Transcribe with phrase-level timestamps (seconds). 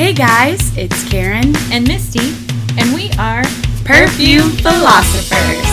[0.00, 2.32] Hey guys, it's Karen and Misty,
[2.80, 3.42] and we are
[3.84, 5.66] Perfume Philosophers.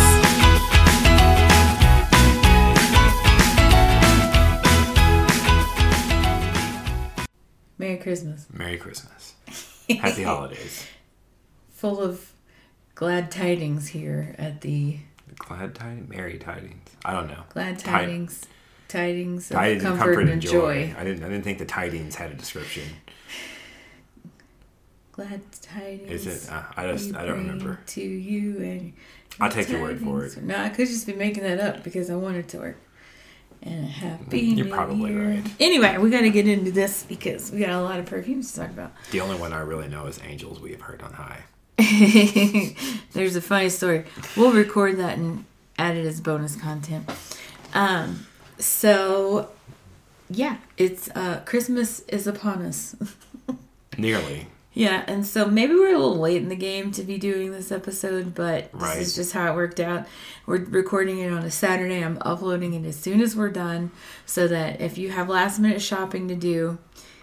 [7.77, 8.47] Merry Christmas.
[8.51, 9.35] Merry Christmas.
[9.89, 10.85] Happy holidays.
[11.69, 12.33] Full of
[12.95, 14.97] glad tidings here at the
[15.37, 16.09] Glad tidings?
[16.09, 16.89] Merry tidings.
[17.05, 17.43] I don't know.
[17.47, 18.41] glad Ti- tidings,
[18.89, 20.93] tidings of Tidings comfort, and joy.
[20.97, 21.23] I didn't.
[21.23, 22.83] I didn't think the tidings had a description.
[25.17, 26.25] Glad tidings.
[26.25, 26.51] Is it?
[26.51, 27.15] Uh, I just.
[27.15, 27.79] I don't remember.
[27.87, 28.93] To you and
[29.39, 30.37] I'll take your word for it.
[30.43, 32.77] No, I could just be making that up because I wanted to work.
[33.63, 35.29] And a happy You're probably Year.
[35.29, 35.43] right.
[35.59, 38.59] Anyway, we got to get into this because we got a lot of perfumes to
[38.61, 38.91] talk about.
[39.09, 41.41] The only one I really know is "Angels We Have Heard on High."
[43.13, 44.05] There's a funny story.
[44.35, 45.45] We'll record that and
[45.79, 47.09] add it as bonus content.
[47.73, 48.27] Um,
[48.59, 49.49] so
[50.29, 52.95] yeah, it's uh Christmas is upon us.
[53.97, 54.45] Nearly.
[54.77, 57.71] Yeah, and so maybe we're a little late in the game to be doing this
[57.71, 58.99] episode, but Right.
[58.99, 60.05] this is just how it worked out.
[60.45, 62.03] We're recording it on a Saturday.
[62.03, 63.89] I'm uploading it as soon as we're done,
[64.27, 66.77] so that if you have last minute shopping to do,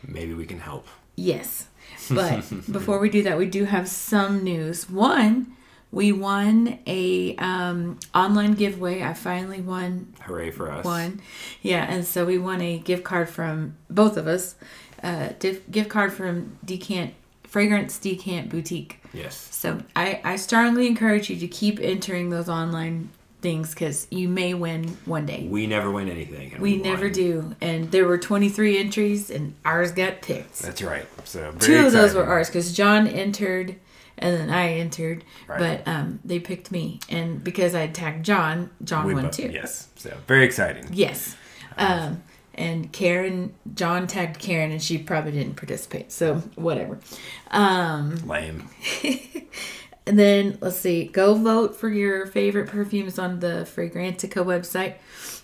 [0.07, 0.87] Maybe we can help.
[1.17, 1.69] Yes.
[2.11, 4.91] But before we do that, we do have some news.
[4.91, 5.57] One,
[5.93, 9.03] we won a um, online giveaway.
[9.03, 10.85] I finally won Hooray for us.
[10.85, 11.23] one.
[11.63, 14.57] Yeah, and so we won a gift card from both of us.
[15.03, 17.15] Uh, gift card from Decant
[17.59, 18.99] Fragrance Decant Boutique.
[19.13, 19.37] Yes.
[19.37, 23.11] So I, I strongly encourage you to keep entering those online
[23.43, 25.47] things because you may win one day.
[25.49, 26.53] We never win anything.
[26.55, 27.55] and We never do.
[27.61, 30.63] And there were 23 entries, and ours got picked.
[30.63, 31.07] That's right.
[31.23, 33.77] So very Two of those were ours because John entered
[34.19, 35.61] and then I entered, Right.
[35.85, 36.99] but um, they picked me.
[37.09, 39.49] And because I tagged John, John We won both- too.
[39.53, 39.87] Yes.
[39.95, 40.89] So very exciting.
[40.93, 41.37] Yes.
[41.79, 42.21] Um,
[42.55, 46.13] and Karen, John tagged Karen, and she probably didn't participate.
[46.13, 46.99] So whatever.
[47.51, 48.69] Um, Lame.
[50.07, 54.97] and then let's see, go vote for your favorite perfumes on the Fragrantica website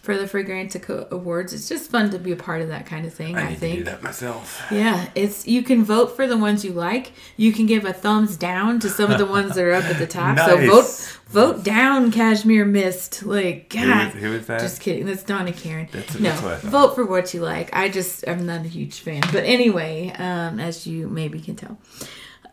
[0.03, 1.53] for the Fragrantica Awards.
[1.53, 3.37] It's just fun to be a part of that kind of thing.
[3.37, 3.73] I I, need think.
[3.73, 4.63] to do that myself.
[4.71, 7.13] Yeah, it's you can vote for the ones you like.
[7.37, 9.99] You can give a thumbs down to some of the ones that are up at
[9.99, 10.39] the top.
[10.39, 13.23] So vote vote down Cashmere Mist.
[13.25, 14.11] Like God.
[14.13, 14.61] who is that?
[14.61, 15.07] Just kidding.
[15.07, 15.89] That's Donna Karan.
[15.93, 16.71] That's- no, that's what I thought.
[16.71, 17.71] vote for what you like.
[17.75, 19.23] I just I'm not a huge fan.
[19.33, 21.79] But anyway, um, as you maybe can tell,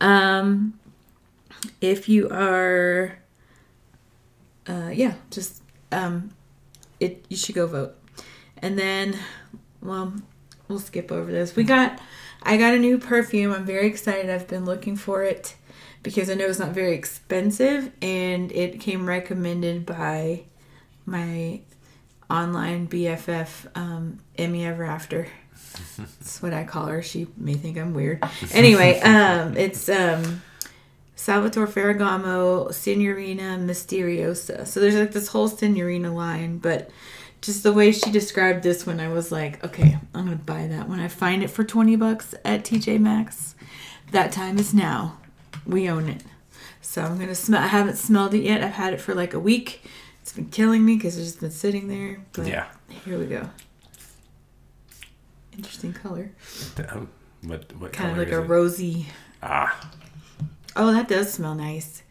[0.01, 0.73] um,
[1.81, 3.19] if you are,
[4.67, 6.31] uh, yeah, just um,
[6.99, 7.95] it you should go vote.
[8.59, 9.17] And then,
[9.81, 10.13] well,
[10.67, 11.55] we'll skip over this.
[11.55, 11.99] We got,
[12.41, 13.53] I got a new perfume.
[13.53, 14.29] I'm very excited.
[14.29, 15.55] I've been looking for it
[16.03, 20.43] because I know it's not very expensive, and it came recommended by
[21.05, 21.61] my
[22.29, 25.27] online BFF, um, Emmy Ever After.
[25.97, 27.01] That's what I call her.
[27.01, 28.23] She may think I'm weird.
[28.53, 30.41] Anyway, um, it's um,
[31.17, 34.65] Salvatore Ferragamo Signorina Misteriosa.
[34.67, 36.91] So there's like this whole Signorina line, but
[37.41, 40.87] just the way she described this one, I was like, okay, I'm gonna buy that
[40.87, 43.55] when I find it for 20 bucks at TJ Maxx.
[44.11, 45.17] That time is now.
[45.65, 46.23] We own it.
[46.81, 47.63] So I'm gonna smell.
[47.63, 48.63] I haven't smelled it yet.
[48.63, 49.81] I've had it for like a week.
[50.21, 52.19] It's been killing me because it's just been sitting there.
[52.33, 52.67] But Yeah.
[53.05, 53.49] Here we go.
[55.57, 56.31] Interesting color.
[56.89, 57.09] Um,
[57.41, 58.47] what what Kind of like a it?
[58.47, 59.07] rosy.
[59.41, 59.91] Ah,
[60.77, 62.03] Oh, that does smell nice.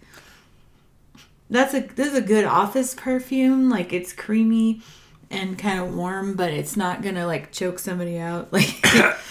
[1.48, 3.70] That's a this is a good office perfume.
[3.70, 4.82] Like it's creamy
[5.30, 8.48] and kind of warm, but it's not gonna like choke somebody out.
[8.52, 8.84] Like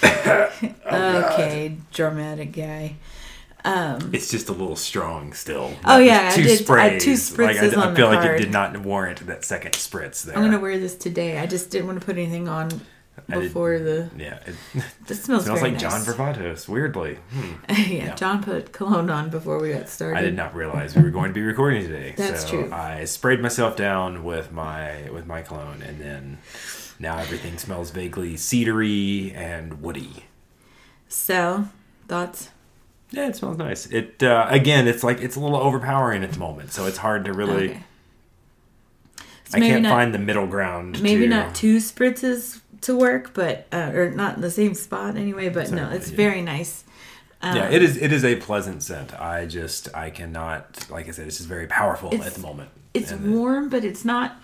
[0.85, 2.95] okay, dramatic guy.
[3.63, 5.73] Um, it's just a little strong still.
[5.83, 8.15] Oh, yeah, I two did- I had two Like, spritzes I, I on feel the
[8.15, 8.39] like card.
[8.39, 10.37] it did not warrant that second spritz there.
[10.37, 11.39] I'm gonna wear this today.
[11.39, 12.75] I just didn't want to put anything on I
[13.27, 14.09] before the.
[14.17, 14.55] Yeah, it
[15.07, 16.07] This smells, smells very like John nice.
[16.07, 16.67] Varvatos.
[16.67, 17.53] Weirdly, hmm.
[17.69, 18.15] yeah, Yeah.
[18.15, 20.17] John put cologne on before we got started.
[20.17, 22.13] I did not realize we were going to be recording today.
[22.17, 22.71] That's so true.
[22.71, 26.37] I sprayed myself down with my with my cologne, and then
[26.99, 30.25] now everything smells vaguely cedary and woody.
[31.07, 31.65] So,
[32.07, 32.49] thoughts?
[33.11, 33.85] Yeah, it smells nice.
[33.87, 37.25] It uh, again, it's like it's a little overpowering at the moment, so it's hard
[37.25, 37.69] to really.
[37.71, 37.83] Okay.
[39.47, 41.03] So I can't not- find the middle ground.
[41.03, 45.15] maybe to, not two spritzes to work, but uh, or not in the same spot
[45.15, 45.49] anyway.
[45.49, 46.17] But no, it's yeah.
[46.17, 46.83] very nice.
[47.41, 47.97] Um, Yeah, it is.
[47.97, 49.13] It is a pleasant scent.
[49.19, 50.89] I just I cannot.
[50.89, 52.69] Like I said, it's just very powerful at the moment.
[52.93, 54.37] It's And warm, but it's not.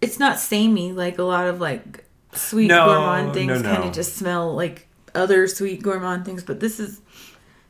[0.00, 3.62] It's not samey like a lot of like sweet No, gourmand things.
[3.62, 6.42] no, Kind of just smell like other sweet gourmand things.
[6.42, 7.00] But this is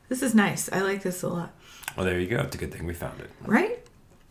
[0.09, 0.71] this is nice.
[0.73, 1.53] I like this a lot.
[1.97, 2.41] Well, there you go.
[2.41, 3.31] It's a good thing we found it.
[3.43, 3.79] Right?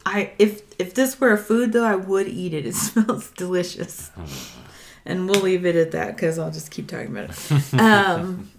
[0.06, 2.66] I if if this were a food though, I would eat it.
[2.66, 4.12] It smells delicious.
[5.06, 7.74] And we'll leave it at that because I'll just keep talking about it.
[7.80, 8.50] Um,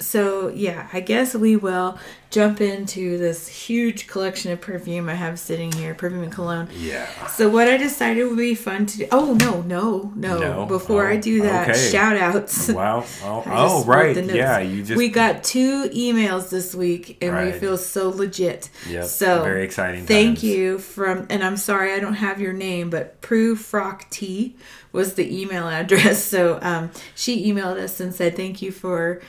[0.00, 1.98] so yeah, I guess we will
[2.30, 6.68] jump into this huge collection of perfume I have sitting here, perfume and cologne.
[6.76, 7.26] Yeah.
[7.26, 9.06] So what I decided would be fun to do.
[9.10, 10.38] Oh no, no, no!
[10.38, 10.66] No?
[10.66, 11.90] Before I Oh, do that, okay.
[11.90, 12.68] shout outs.
[12.68, 13.04] Wow.
[13.22, 14.16] Oh, oh right.
[14.24, 18.70] Yeah, you just we got two emails this week, and we feel so legit.
[18.88, 20.44] Yep, So very exciting Thank times.
[20.44, 24.56] you from, and I'm sorry I don't have your name, but Prue Frock T
[24.92, 26.22] was the email address.
[26.24, 29.20] So um, she emailed us and said thank you for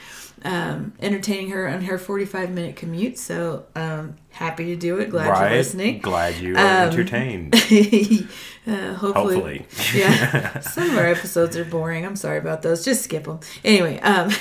[0.44, 3.18] um, entertaining her on her 45 minute commute.
[3.18, 5.10] So um, happy to do it.
[5.10, 5.50] Glad right.
[5.50, 6.00] you're listening.
[6.00, 7.54] Glad you are Um, entertained.
[8.68, 9.66] uh, hopefully, Hopefully.
[9.96, 10.60] yeah.
[10.62, 12.06] Some of our episodes are boring.
[12.06, 12.84] I'm sorry about those.
[12.86, 13.40] Just skip them.
[13.64, 14.30] Anyway, um,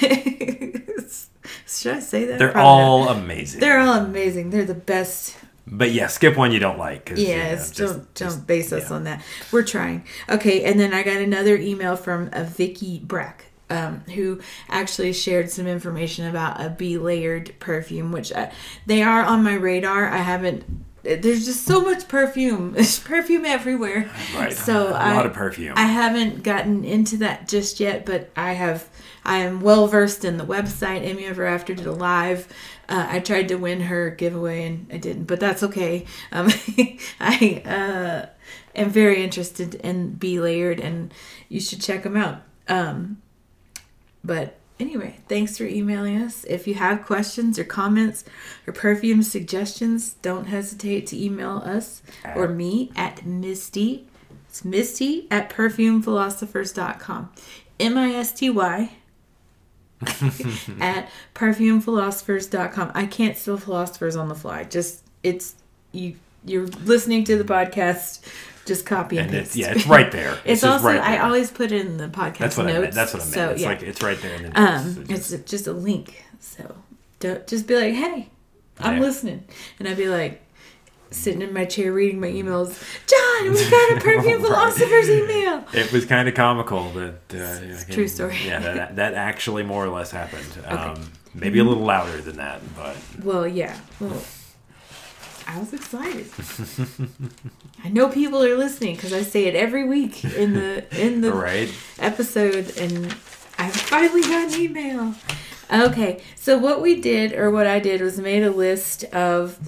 [1.66, 2.38] should I say that?
[2.38, 2.64] They're Probably not.
[2.64, 3.60] all amazing.
[3.60, 4.50] They're all amazing.
[4.50, 5.36] They're the best.
[5.66, 7.06] But yeah, skip one you don't like.
[7.06, 8.96] 'cause, you know, Yes, just- don't just- don't base us yeah.
[8.96, 9.22] on that.
[9.52, 10.04] We're trying.
[10.28, 13.44] Okay, and then I got another email from a Vicky Brack.
[13.70, 18.52] Um, who actually shared some information about a Be Layered perfume, which I,
[18.86, 20.08] they are on my radar.
[20.08, 20.64] I haven't.
[21.02, 22.72] There's just so much perfume.
[22.74, 24.10] There's perfume everywhere.
[24.34, 24.52] Right.
[24.52, 25.74] So a I, lot of perfume.
[25.76, 28.88] I haven't gotten into that just yet, but I have.
[29.24, 31.02] I am well versed in the website.
[31.02, 32.48] Amy Ever After did a live.
[32.90, 36.06] Uh, I tried to win her giveaway and I didn't, but that's okay.
[36.32, 36.50] Um,
[37.20, 38.26] I uh,
[38.74, 41.14] am very interested in Be Layered, and
[41.48, 42.42] you should check them out.
[42.66, 43.22] Um,
[44.24, 46.44] but anyway, thanks for emailing us.
[46.44, 48.24] If you have questions or comments
[48.66, 52.02] or perfume suggestions, don't hesitate to email us
[52.34, 54.06] or me at Misty.
[54.48, 57.32] It's Misty at perfumephilosophers.com.
[57.78, 58.90] M I S T Y
[60.80, 62.92] at perfumephilosophers.com.
[62.94, 64.64] I can't spell philosophers on the fly.
[64.64, 65.54] Just it's
[65.92, 68.26] you you're listening to the podcast,
[68.66, 69.46] just copy and, and paste.
[69.48, 70.38] it's yeah, it's right there.
[70.44, 72.76] It's, just also right I always put it in the podcast That's what notes.
[72.76, 72.94] I meant.
[72.94, 73.34] That's what I meant.
[73.34, 73.68] So, it's yeah.
[73.68, 74.96] like it's right there in the notes.
[74.96, 76.24] Um, It just- it's just a link.
[76.40, 76.76] So
[77.18, 78.28] don't just be like, "Hey,
[78.78, 79.00] I'm Yeah.
[79.00, 79.44] listening,"
[79.78, 80.42] and I'd be like,
[81.10, 82.78] sitting in my chair reading my emails.
[83.06, 84.46] John, we got a perfume Right.
[84.46, 85.64] philosopher's email.
[85.72, 88.38] It was kind of comical, but uh, It's yeah, true story.
[88.46, 90.46] Yeah, that, that actually more or less happened.
[90.68, 93.76] Um, maybe a little louder than that, but Well, yeah.
[94.00, 94.22] Well,
[95.52, 96.30] I was excited.
[97.84, 101.32] I know people are listening because I say it every week in the in the
[101.32, 101.68] right.
[101.98, 103.06] episode and
[103.58, 105.14] I finally got an email.
[105.72, 109.58] Okay, so what we did or what I did was made a list of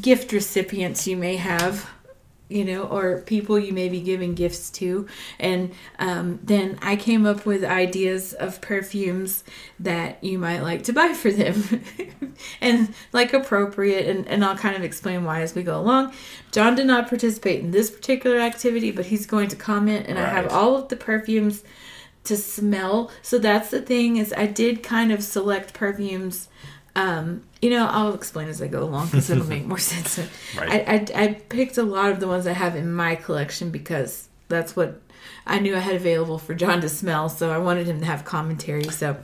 [0.00, 1.88] gift recipients you may have,
[2.48, 5.06] you know, or people you may be giving gifts to.
[5.38, 9.44] And um, then I came up with ideas of perfumes
[9.80, 11.82] that you might like to buy for them
[12.60, 14.08] and like appropriate.
[14.08, 16.12] And, and I'll kind of explain why as we go along.
[16.50, 20.06] John did not participate in this particular activity, but he's going to comment.
[20.08, 21.62] And I have all of the perfumes
[22.24, 23.10] to smell.
[23.22, 26.48] So that's the thing is I did kind of select perfumes.
[26.98, 30.18] Um, you know, I'll explain as I go along because it'll make more sense.
[30.58, 30.88] Right.
[30.88, 34.28] I, I I picked a lot of the ones I have in my collection because
[34.48, 35.00] that's what
[35.46, 37.28] I knew I had available for John to smell.
[37.28, 38.82] So I wanted him to have commentary.
[38.84, 39.16] So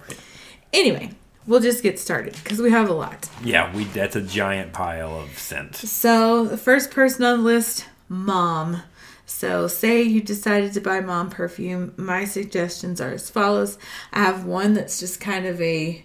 [0.73, 1.11] anyway,
[1.49, 3.29] we'll just get started because we have a lot.
[3.43, 5.75] Yeah, we that's a giant pile of scent.
[5.75, 8.83] So the first person on the list, mom.
[9.27, 11.93] So say you decided to buy mom perfume.
[11.97, 13.79] My suggestions are as follows.
[14.13, 16.05] I have one that's just kind of a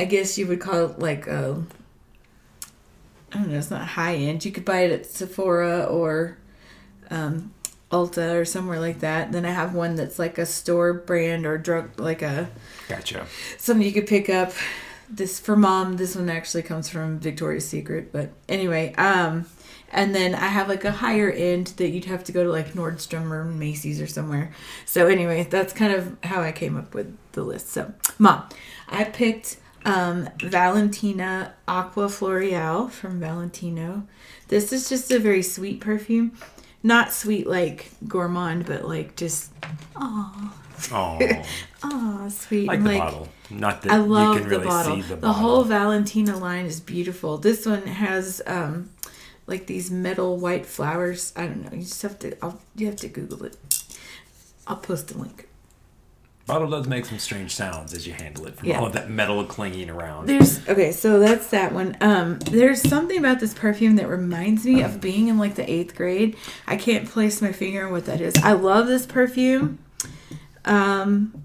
[0.00, 1.62] I guess you would call it like a
[3.32, 4.44] I don't know, it's not high end.
[4.44, 6.38] You could buy it at Sephora or
[7.10, 7.52] um
[7.92, 9.32] Ulta or somewhere like that.
[9.32, 12.48] Then I have one that's like a store brand or drug like a
[12.88, 13.26] Gotcha.
[13.58, 14.52] something you could pick up.
[15.12, 15.96] This for mom.
[15.96, 19.44] This one actually comes from Victoria's Secret, but anyway, um,
[19.90, 22.74] and then I have like a higher end that you'd have to go to like
[22.74, 24.52] Nordstrom or Macy's or somewhere.
[24.86, 27.70] So anyway, that's kind of how I came up with the list.
[27.70, 28.48] So, mom,
[28.88, 34.06] I picked um, Valentina Acqua Floreale from Valentino.
[34.48, 36.32] This is just a very sweet perfume.
[36.82, 39.50] Not sweet like gourmand, but like just
[39.96, 40.54] oh,
[40.92, 41.18] Oh,
[41.84, 42.66] oh, sweet.
[42.66, 43.28] like and, the bottle.
[43.50, 44.96] Not that I love you can really the bottle.
[44.96, 45.32] see The, the, bottle.
[45.42, 47.36] whole Valentina line is beautiful.
[47.36, 48.90] This one has um
[49.46, 51.32] like these metal white flowers.
[51.36, 51.76] I don't know.
[51.76, 52.36] You just have to.
[52.42, 53.56] I'll, you have to Google it.
[54.66, 55.48] I'll post a link.
[56.46, 58.80] Bottle does make some strange sounds as you handle it from Yeah.
[58.80, 60.26] all of that metal clinging around.
[60.26, 61.96] There's okay, so that's that one.
[62.00, 65.94] Um, there's something about this perfume that reminds me of being in like the eighth
[65.94, 66.36] grade.
[66.66, 68.34] I can't place my finger on what that is.
[68.42, 69.78] I love this perfume.
[70.64, 71.44] Um,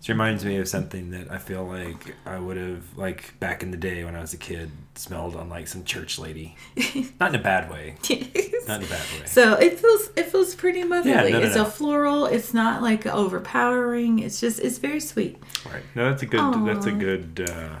[0.00, 3.70] It reminds me of something that I feel like I would have like back in
[3.70, 6.56] the day when I was a kid smelled on like some church lady.
[7.20, 7.96] Not in a bad way.
[8.02, 8.90] Not in a bad
[9.20, 9.26] way.
[9.26, 11.10] So it feels it feels pretty motherly.
[11.32, 11.62] Yeah, no, no, it's no.
[11.62, 12.26] a floral.
[12.26, 14.20] It's not like overpowering.
[14.20, 15.38] It's just it's very sweet.
[15.66, 15.82] Right.
[15.94, 16.66] No, that's a good.
[16.66, 17.48] That's a good.
[17.50, 17.76] Uh,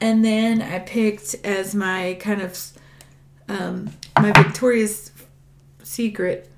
[0.00, 2.58] And then I picked as my kind of
[3.48, 5.12] um, my Victoria's
[5.82, 6.50] Secret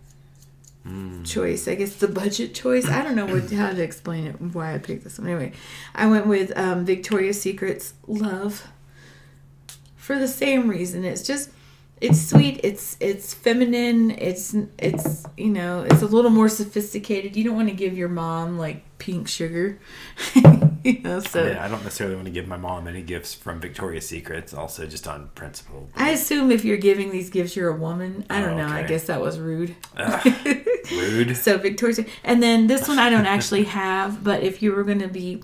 [0.87, 1.25] Mm.
[1.27, 1.67] choice.
[1.67, 2.87] I guess the budget choice.
[2.87, 4.39] I don't know what how to explain it.
[4.41, 5.29] Why I picked this one.
[5.29, 5.53] Anyway,
[5.95, 8.67] I went with um, Victoria's Secret's Love
[9.97, 11.05] for the same reason.
[11.05, 11.49] It's just
[12.03, 12.61] it's sweet.
[12.63, 14.11] It's it's feminine.
[14.11, 17.35] It's it's you know it's a little more sophisticated.
[17.35, 19.79] You don't want to give your mom like pink sugar.
[20.85, 23.59] you know, so yeah, I don't necessarily want to give my mom any gifts from
[23.59, 24.53] Victoria's Secrets.
[24.53, 25.89] Also, just on principle.
[25.97, 28.27] I assume if you're giving these gifts, you're a woman.
[28.29, 28.69] I don't Oh, know.
[28.69, 29.75] I guess that was rude.
[30.91, 31.37] Rude.
[31.37, 35.01] So Victoria's, and then this one I don't actually have, but if you were going
[35.01, 35.43] to be,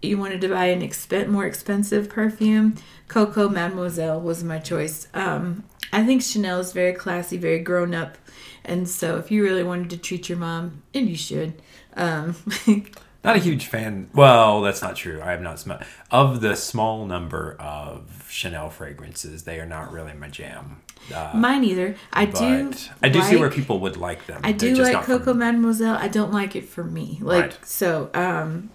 [0.00, 2.76] you wanted to buy an expen- more expensive perfume,
[3.08, 5.08] Coco Mademoiselle was my choice.
[5.14, 8.16] Um, I think Chanel is very classy, very grown up,
[8.64, 11.60] and so if you really wanted to treat your mom, and you should,
[11.94, 12.36] um,
[13.24, 14.10] Not a huge fan.
[14.14, 15.20] Well, that's not true.
[15.22, 19.44] I have not smelled of the small number of Chanel fragrances.
[19.44, 20.80] They are not really my jam.
[21.12, 21.96] Uh, mine either.
[22.12, 22.72] I do.
[23.02, 24.40] I do see where people would like them.
[24.44, 25.34] I do like Coco.
[25.34, 25.96] Mademoiselle.
[25.96, 27.18] I don't like it for me.
[27.20, 27.58] Like Right.
[27.66, 28.70] so, um,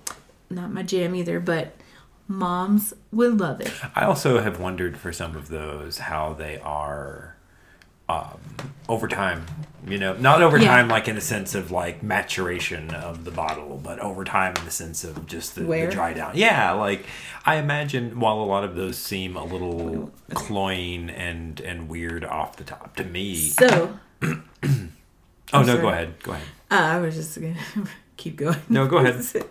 [0.49, 1.39] not my jam either.
[1.39, 1.75] But
[2.27, 3.71] moms would love it.
[3.95, 7.36] I also have wondered for some of those how they are
[8.09, 8.39] um,
[8.89, 9.45] over time.
[9.87, 10.67] You know, not over Yeah.
[10.67, 14.65] time like in the sense of like maturation of the bottle, but over time in
[14.65, 16.31] the sense of just the, the dry down.
[16.35, 17.05] Yeah, like
[17.45, 22.57] I imagine while a lot of those seem a little cloying and and weird off
[22.57, 23.35] the top to me.
[23.35, 24.37] So oh
[25.53, 25.81] no, sorry.
[25.81, 26.47] go ahead, go ahead.
[26.69, 27.55] uh, I was just gonna
[28.17, 28.57] keep going.
[28.67, 29.23] No, go ahead.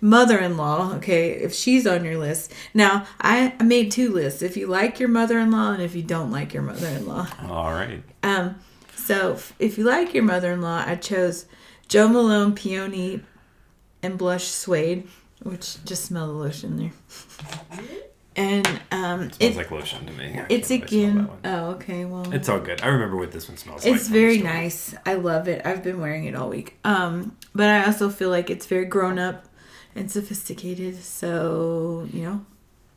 [0.00, 0.94] Mother-in-law.
[0.96, 2.52] Okay, if she's on your list.
[2.72, 4.42] Now I, made two lists.
[4.42, 7.26] If you like your mother-in-law and if you don't like your mother-in-law.
[7.48, 8.02] All right.
[8.22, 8.56] Um,
[8.96, 11.46] so if you like your mother-in-law, I chose
[11.88, 13.20] Jo Malone Peony
[14.02, 15.06] and Blush Suede,
[15.42, 16.92] which just smell the lotion there.
[18.36, 20.36] And um, Smells it, like lotion to me.
[20.40, 21.30] I it's can't really smell again.
[21.44, 22.04] Oh, okay.
[22.04, 22.80] Well, It's all good.
[22.82, 23.94] I remember what this one smells like.
[23.94, 24.92] it's from very nice.
[25.06, 25.64] I love it.
[25.64, 26.76] I've been wearing it all week.
[26.82, 29.44] Um, but I also feel like it's very grown up
[29.94, 31.02] and sophisticated.
[31.02, 32.46] So you know,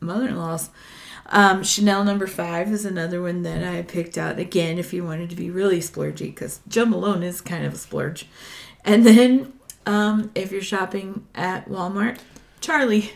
[0.00, 0.70] mother-in-laws.
[1.30, 5.28] Um, Chanel number five is another one that I picked out again if you wanted
[5.30, 8.26] to be really splurgy because Jo Malone is kind of a splurge.
[8.84, 9.52] And then
[9.84, 12.18] um, if you're shopping at Walmart,
[12.60, 13.12] Charlie.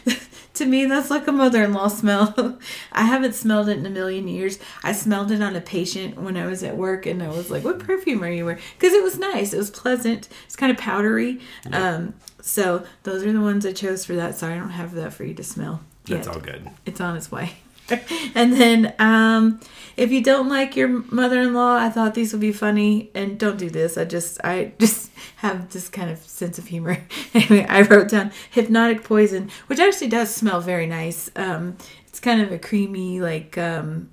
[0.54, 2.58] to me, that's like a mother-in-law smell.
[2.92, 4.58] I haven't smelled it in a million years.
[4.82, 7.64] I smelled it on a patient when I was at work, and I was like,
[7.64, 9.52] "What perfume are you wearing?" Because it was nice.
[9.52, 10.28] It was pleasant.
[10.46, 11.40] It's kind of powdery.
[11.72, 14.36] Um, so those are the ones I chose for that.
[14.36, 15.80] Sorry, I don't have that for you to smell.
[16.04, 16.34] That's yet.
[16.34, 16.68] all good.
[16.84, 17.54] It's on its way.
[18.34, 19.60] and then, um,
[19.96, 23.10] if you don't like your mother-in-law, I thought these would be funny.
[23.14, 23.98] And don't do this.
[23.98, 26.98] I just, I just have this kind of sense of humor.
[27.34, 31.30] anyway, I wrote down hypnotic poison, which actually does smell very nice.
[31.36, 34.10] Um, it's kind of a creamy, like, um,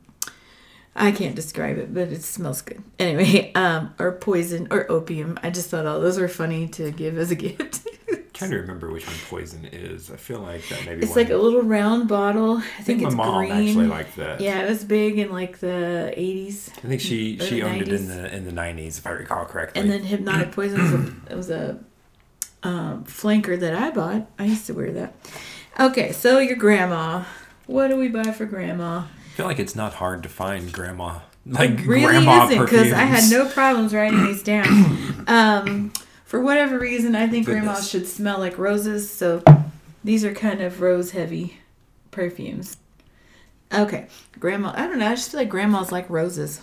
[0.96, 2.81] I can't describe it, but it smells good.
[2.98, 5.39] Anyway, um, or poison or opium.
[5.43, 7.88] I just thought all those were funny to give as a gift.
[8.34, 10.10] trying to remember which one poison is.
[10.12, 12.58] I feel like that maybe it's like a little round bottle.
[12.58, 13.67] I I think, think my it's mom green.
[13.69, 14.41] actually liked that.
[14.41, 16.69] Yeah, it was big in like the 80s.
[16.84, 19.81] I think she she owned it in the in the nineties, if I recall correctly.
[19.81, 21.79] And then hypnotic poison was a, it was a
[22.63, 24.29] um, flanker that I bought.
[24.38, 25.13] I used to wear that.
[25.79, 27.24] Okay, so your grandma.
[27.67, 29.03] What do we buy for grandma?
[29.39, 32.91] I feel like it's not hard to find grandma like it really grandma isn't because
[32.91, 35.24] I had no problems writing these down.
[35.29, 35.93] um,
[36.25, 39.10] for whatever reason, I think grandma should smell like roses.
[39.10, 39.41] So
[40.03, 41.58] these are kind of rose heavy
[42.12, 42.75] perfumes.
[43.74, 44.08] Okay,
[44.41, 44.74] grandma.
[44.75, 45.08] I don't know.
[45.08, 46.60] I just feel like grandmas like roses.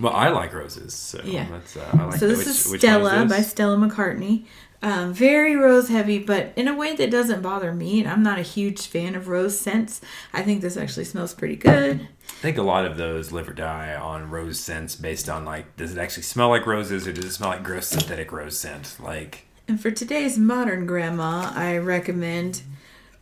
[0.00, 1.46] Well, I like roses, so Yeah.
[1.50, 3.42] that's uh, I like so this Which- is which Stella is by?
[3.42, 4.44] Stella McCartney.
[4.82, 8.00] Um, very rose heavy, but in a way that doesn't bother me.
[8.00, 10.00] And I'm not a huge fan of rose scents.
[10.32, 12.00] I think this actually smells pretty good.
[12.00, 15.76] I think a lot of those live or die on rose scents based on like,
[15.76, 18.96] does it actually smell like roses or does it smell like gross synthetic rose scent?
[18.98, 22.62] Like, And for today's modern grandma, I recommend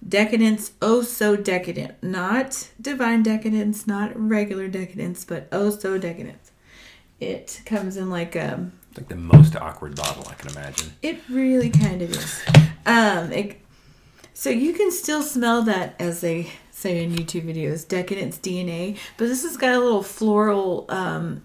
[0.07, 2.00] Decadence Oh So Decadent.
[2.05, 6.53] Not Divine Decadence, not regular Decadence, but Oh So Decadent.
[7.19, 10.93] It comes in like um like the most awkward bottle I can imagine.
[11.02, 12.43] It really kind of is.
[12.85, 13.61] Um, it,
[14.35, 18.99] so you can still smell that as they say in YouTube videos, decadence DNA.
[19.17, 21.43] But this has got a little floral um,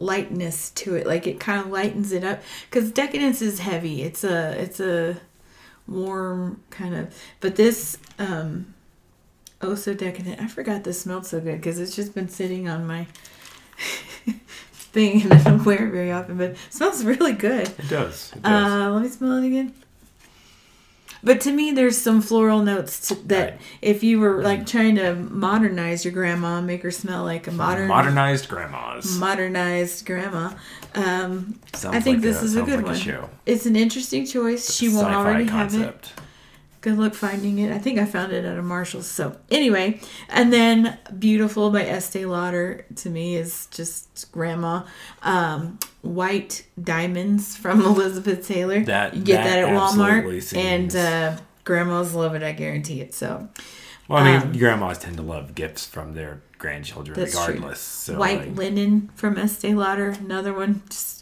[0.00, 1.06] lightness to it.
[1.06, 4.02] Like it kind of lightens it up because decadence is heavy.
[4.02, 5.18] It's a it's a
[5.86, 7.14] warm kind of.
[7.38, 8.74] But this um
[9.62, 10.40] oh so decadent.
[10.40, 13.06] I forgot this smelled so good because it's just been sitting on my
[14.98, 16.36] thing and I don't wear it very often.
[16.38, 17.68] But it smells really good.
[17.68, 18.32] It does.
[18.34, 18.72] It does.
[18.72, 19.72] Uh, let me smell it again.
[21.20, 23.60] But to me, there's some floral notes to, that Right.
[23.82, 27.88] if you were like trying to modernize your grandma, make her smell like a modern,
[27.88, 29.18] Modernized grandmas.
[29.18, 30.52] modernized grandma.
[30.94, 33.30] Um, I think like this is a good like one.
[33.46, 34.72] It's an interesting choice.
[34.72, 36.12] She won't already have it.
[36.80, 37.72] Good luck finding it.
[37.72, 39.06] I think I found it at a Marshall's.
[39.08, 44.84] So anyway, and then "Beautiful" by Estee Lauder to me is just grandma.
[45.22, 48.80] Um, white diamonds from Elizabeth Taylor.
[48.84, 52.42] That- you get that that, at Walmart, seems- and uh, grandmas love it.
[52.44, 53.12] I guarantee it.
[53.12, 53.48] So
[54.06, 57.80] Well, I mean, Um, grandmas tend to love gifts from their grandchildren, regardless.
[57.80, 60.82] So white like, linen from Estee Lauder, another one.
[60.88, 61.17] Just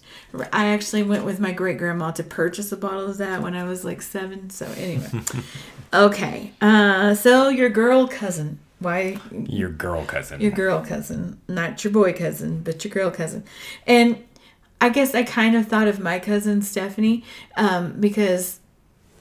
[0.53, 3.65] I actually went with my great grandma to purchase a bottle of that when I
[3.65, 4.51] was like seven.
[4.51, 5.09] So anyway,
[5.95, 6.53] okay.
[6.61, 8.59] Uh, so your girl cousin.
[8.79, 10.41] Why your girl cousin.
[10.41, 13.45] your girl cousin, not your boy cousin, but your girl cousin.
[13.87, 14.23] And
[14.81, 17.25] I guess I kind of thought of my cousin Stephanie
[17.57, 18.61] um, because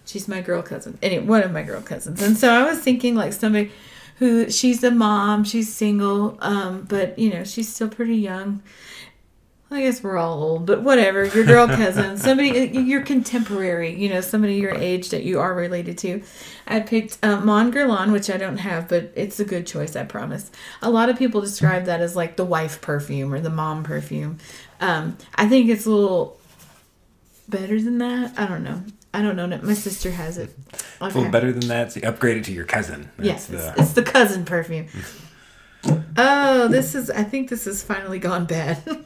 [0.05, 0.97] she's my girl cousin.
[1.01, 2.21] Anyway, one of my girl cousins.
[2.21, 3.71] And so I was thinking like somebody
[4.17, 8.61] who she's a mom, she's single, um, but you know she's still pretty young.
[9.75, 11.25] I guess we're all old, but whatever.
[11.25, 15.97] Your girl cousin, somebody, your contemporary, you know, somebody your age that you are related
[15.99, 16.23] to.
[16.67, 20.03] I picked uh, Mon Guerlain, which I don't have, but it's a good choice, I
[20.03, 20.49] promise.
[20.81, 24.39] A lot of people describe that as like the wife perfume or the mom perfume.
[24.79, 26.39] Um, I think it's a little
[27.47, 28.33] better than that.
[28.37, 28.83] I don't know.
[29.13, 29.47] I don't know.
[29.63, 30.53] My sister has it.
[30.73, 31.93] It's a little better than that.
[31.93, 33.09] So you upgrade it to your cousin.
[33.17, 34.87] That's Yes, the, it's, it's the cousin perfume.
[36.17, 37.11] Oh, this is.
[37.11, 38.81] I think this has finally gone bad.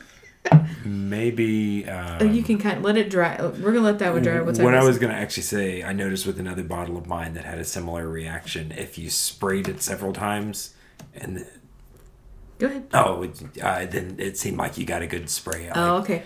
[0.85, 1.87] maybe.
[1.87, 3.37] Um, Oh, you can kind of let it dry.
[3.39, 4.41] oh, We're gonna let that one dry.
[4.41, 7.45] What I was going to actually say, I noticed with another bottle of mine that
[7.45, 8.71] had a similar reaction.
[8.71, 10.73] If you sprayed it several times,
[11.13, 11.45] and
[12.57, 12.87] Go ahead.
[12.93, 15.69] oh, it, uh, then it seemed like you got a good spray.
[15.73, 16.23] Oh, okay.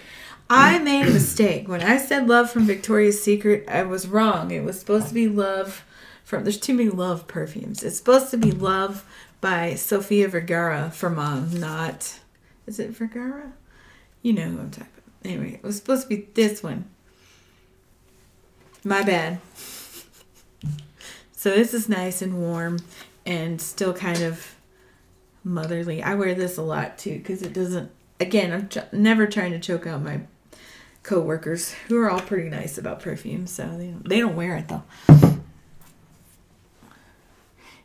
[0.50, 3.66] I made a mistake when I said love from Victoria's Secret.
[3.68, 4.52] I was wrong.
[4.52, 5.86] It was supposed to be love
[6.24, 6.44] from.
[6.44, 7.82] There's too many love perfumes.
[7.84, 9.06] It's supposed to be love
[9.42, 12.20] by Sofia Vergara for mom, not.
[12.68, 13.54] Is it Vergara?
[14.24, 15.32] You know who I'm talking about.
[15.32, 16.86] Anyway, it was supposed to be this one.
[18.84, 19.40] My bad.
[21.34, 22.80] So this is nice and warm
[23.26, 24.56] and still kind of
[25.44, 26.02] motherly.
[26.02, 27.92] I wear this a lot too because it doesn't.
[28.20, 30.22] Again, I'm ch- never trying to choke out my
[31.04, 34.84] coworkers who are all pretty nice about perfume, so they they don't wear it though.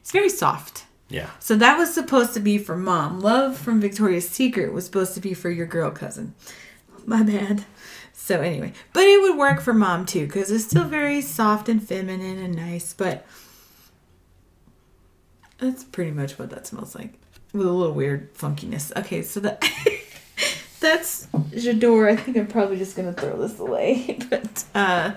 [0.00, 0.84] It's very soft.
[1.08, 1.30] Yeah.
[1.38, 3.20] So that was supposed to be for mom.
[3.20, 6.34] Love from Victoria's Secret was supposed to be for your girl cousin.
[7.06, 7.64] My bad.
[8.12, 11.82] So anyway, but it would work for mom too because it's still very soft and
[11.82, 12.92] feminine and nice.
[12.92, 13.24] But
[15.58, 17.14] that's pretty much what that smells like
[17.54, 18.94] with a little weird funkiness.
[18.96, 19.60] Okay, so that
[20.80, 22.10] that's J'adore.
[22.10, 25.12] I think I'm probably just gonna throw this away, but uh,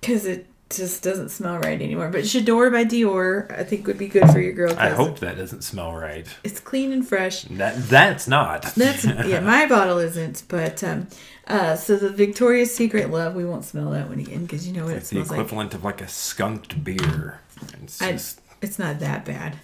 [0.00, 2.08] because it just doesn't smell right anymore.
[2.10, 4.74] But J'adore by Dior, I think would be good for your girl.
[4.78, 6.26] I hope that doesn't smell right.
[6.44, 7.42] it's clean and fresh.
[7.44, 8.62] That that's not.
[8.74, 11.06] That's yeah, my bottle isn't, but um,
[11.46, 14.84] uh, so the Victoria's Secret Love, we won't smell that one again because you know
[14.84, 15.38] what it It's the smells like.
[15.40, 17.40] equivalent of like a skunked beer.
[17.82, 19.56] It's I, just it's not that bad.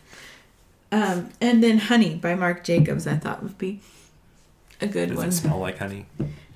[0.93, 3.81] Um, and then Honey by Marc Jacobs, I thought would be
[4.81, 5.29] a good does one.
[5.29, 6.07] it smell like honey?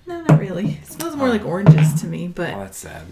[0.06, 0.78] No, not really.
[0.82, 1.30] It smells more Oh.
[1.32, 3.02] like oranges to me, But Oh, that's sad.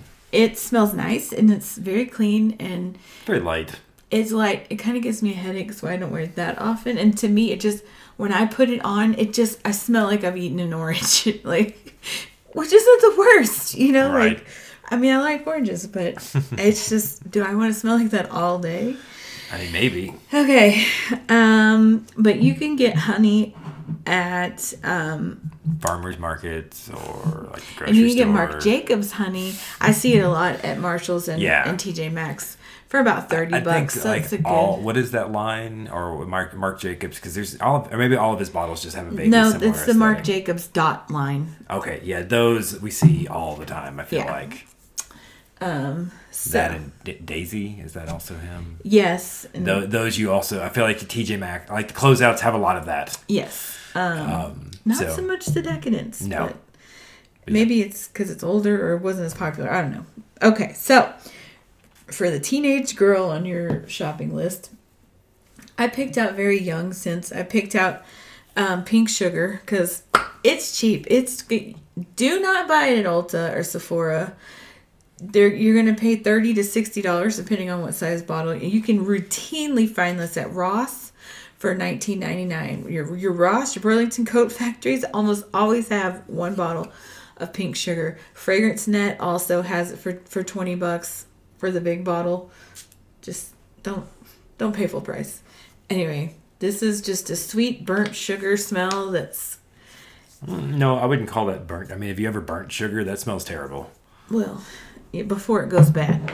[0.44, 3.70] It smells nice and it's very clean and Very light.
[4.11, 4.66] it's light.
[4.70, 6.99] it kind of gives me a headache, so I don't wear it that often.
[6.99, 7.83] And to me, it just
[8.16, 11.75] when I put it on, it just I smell like I've eaten an orange, like
[12.59, 14.12] which isn't the worst, you know.
[14.12, 14.38] Right.
[14.38, 14.46] Like
[14.92, 16.14] I mean, I like oranges, but
[16.66, 18.96] it's just do I want to smell like that all day?
[19.53, 20.14] I mean, maybe.
[20.35, 20.85] Okay,
[21.29, 23.55] um, but you can get honey
[24.07, 28.29] at um, farmers markets or like the grocery and you can get.
[28.29, 29.55] Marc Jacobs honey.
[29.81, 31.68] I see it a lot at Marshalls and, Yeah.
[31.68, 32.57] and TJ Maxx
[32.88, 33.94] for about thirty I bucks.
[33.94, 34.42] think so like good.
[34.44, 38.14] all what is that line or Marc Marc Jacobs because there's all of, or maybe
[38.16, 40.44] all of his bottles just have a vaguely no, it's the Marc aesthetic.
[40.46, 41.57] Jacobs dot line.
[41.70, 43.99] Okay, yeah, those we see all the time.
[44.01, 44.31] I feel Yeah.
[44.33, 44.66] like
[45.61, 48.77] Um, so that and D- Daisy is that also him?
[48.83, 52.59] yes, Tho- those you also I feel like TJ Maxx like the closeouts have a
[52.59, 53.16] lot of that.
[53.29, 53.76] yes.
[53.97, 56.21] Um, Um, not so, so, much the decadence.
[56.23, 56.47] No.
[57.45, 59.73] but maybe it's because it's older or wasn't as popular.
[59.73, 60.07] I don't know.
[60.43, 61.13] Okay, so
[62.07, 64.71] for the teenage girl on your shopping list,
[65.79, 68.05] I picked out very young since I picked out
[68.57, 70.03] um, pink sugar because
[70.45, 71.07] It's cheap.
[71.11, 71.43] It's
[72.15, 74.35] do not buy it at Ulta or Sephora.
[75.19, 78.55] There, you're gonna pay thirty to sixty dollars depending on what size bottle.
[78.55, 81.11] You can routinely find this at Ross
[81.59, 82.87] for nineteen ninety nine.
[82.88, 86.92] Your your Ross, your Burlington Coat Factories almost always have one bottle
[87.38, 88.19] of pink sugar.
[88.35, 91.27] Fragrance Net also has it for for twenty bucks
[91.59, 92.51] for the big bottle.
[93.23, 94.07] Just don't
[94.59, 95.42] don't pay full price.
[95.88, 99.59] Anyway, this is just a sweet burnt sugar smell that's
[100.47, 101.92] No, I wouldn't call that burnt.
[101.92, 103.05] I mean, have you ever burnt sugar?
[103.05, 103.90] That smells terrible.
[104.31, 104.62] well
[105.27, 106.31] before it goes bad.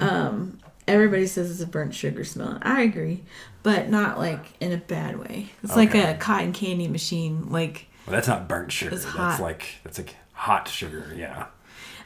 [0.00, 2.58] Um, everybody says it's a burnt sugar smell.
[2.62, 3.22] I agree,
[3.62, 5.50] but not like in a bad way.
[5.62, 7.50] It's like a cotton candy machine.
[7.50, 8.94] Like Well, that's not burnt sugar.
[8.94, 11.12] It's That's like that's like hot sugar.
[11.16, 11.46] Yeah.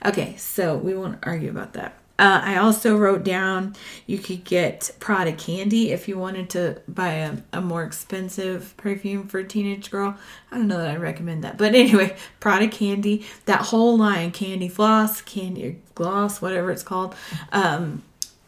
[0.04, 1.96] Okay, so we won't argue about that.
[2.16, 3.74] Uh, I also wrote down
[4.06, 9.26] you could get Prada candy if you wanted to buy a, a more expensive perfume
[9.26, 10.16] for a teenage girl.
[10.52, 11.58] I don't know that I recommend that.
[11.58, 17.16] But anyway, Prada candy, that whole line candy floss, candy gloss, whatever it's called.
[17.50, 18.04] Um,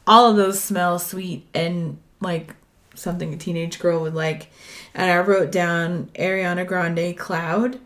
[0.07, 2.55] all of those smell sweet and like
[2.95, 4.49] something a teenage girl would like.
[4.95, 7.79] And I wrote down Ariana Grande Cloud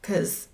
[0.00, 0.48] because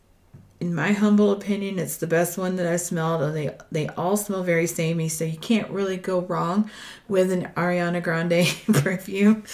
[0.61, 3.35] in my humble opinion, it's the best one that I smelled.
[3.35, 6.71] They they all smell very samey, so you can't really go wrong
[7.09, 8.47] with an Ariana Grande
[8.83, 9.45] perfume.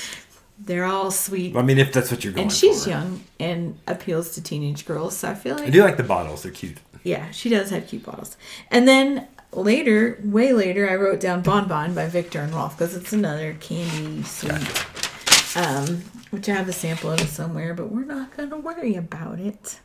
[0.61, 2.91] They're all sweet, I mean, if that's what you're going and she's for.
[2.91, 5.17] young and appeals to teenage girls.
[5.17, 6.43] So I feel like I do like the bottles.
[6.43, 6.79] They're cute.
[7.05, 8.37] yeah, she does have cute bottles.
[8.71, 12.95] And then later, way later, I wrote down Bon Bon by Viktor and Rolf because
[12.95, 18.05] it's another candy sweet, um, which I have a sample of it somewhere, but we're
[18.05, 19.81] not gonna worry about it.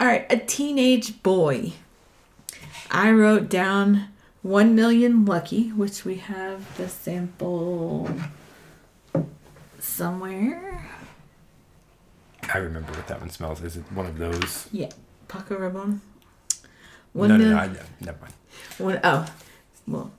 [0.00, 1.72] All right, a teenage boy.
[2.90, 4.08] I wrote down
[4.42, 8.10] one million lucky, which we have the sample
[9.78, 10.90] somewhere.
[12.52, 13.62] I remember what that one smells.
[13.62, 14.68] Is it one of those?
[14.70, 14.90] Yeah,
[15.28, 16.00] Paco Rabanne.
[17.14, 17.66] One no, no, no, I,
[18.00, 18.34] never mind.
[18.78, 19.26] one- oh,
[19.88, 20.10] well,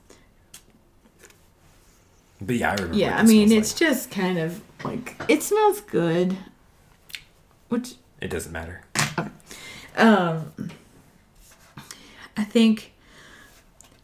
[2.41, 2.97] But yeah, I remember.
[2.97, 6.37] Yeah, I mean, it's just kind of like it smells good.
[7.69, 7.95] Which.
[8.21, 8.81] It doesn't matter.
[9.97, 10.51] um
[12.37, 12.93] I think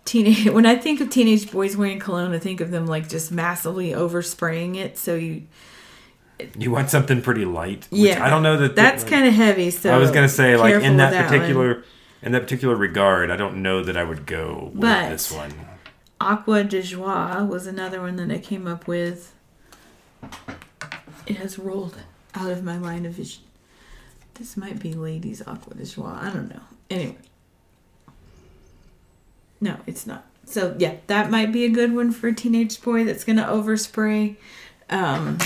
[0.06, 3.32] teenage when I think of teenage boys wearing cologne, I think of them like just
[3.32, 4.98] massively overspraying it.
[4.98, 5.44] So you
[6.58, 7.88] You want something pretty light.
[7.90, 8.76] which yeah, I don't know that.
[8.76, 9.72] that's like, kind of heavy.
[9.72, 11.84] So I was gonna say like in that, particular.
[12.24, 15.54] In that particular regard, I don't know that I would go with But- this one.
[16.20, 19.34] Acqua di Gio was another one that I came up with.
[21.26, 21.98] It has rolled
[22.36, 23.42] out of my line of vision.
[24.36, 26.06] This might be Ladies Acqua di Gio.
[26.06, 26.62] I don't know.
[26.92, 27.18] Anyway.
[29.60, 30.26] No, it's not.
[30.46, 34.36] So yeah, that might be a good one for a teenage boy that's gonna overspray.
[34.92, 35.38] Um,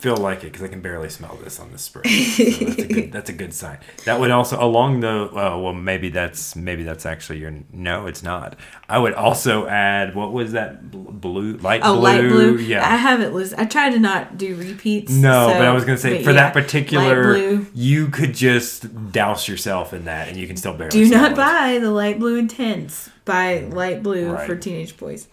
[0.00, 2.10] Feel like it because I can barely smell this on the spray.
[2.10, 3.78] So that's, a good, that's a good sign.
[4.06, 8.22] That would also along the well, well maybe that's maybe that's actually your no, it's
[8.22, 8.56] not.
[8.88, 12.02] I would also add what was that blue light oh, blue?
[12.02, 12.56] light blue.
[12.56, 12.82] Yeah.
[12.82, 13.58] I have it listed.
[13.58, 15.12] I try to not do repeats.
[15.12, 17.66] no, so- but I was gonna say for yeah, that particular, light blue.
[17.74, 20.90] you could just douse yourself in that, and you can still barely.
[20.90, 21.36] Do not it.
[21.36, 23.10] buy the light blue intense.
[23.26, 24.46] Buy light blue Right.
[24.46, 25.28] for teenage boys.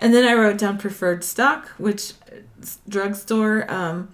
[0.00, 2.17] And then I wrote down preferred stock, which uh,
[2.88, 3.70] drugstore.
[3.70, 4.08] Um,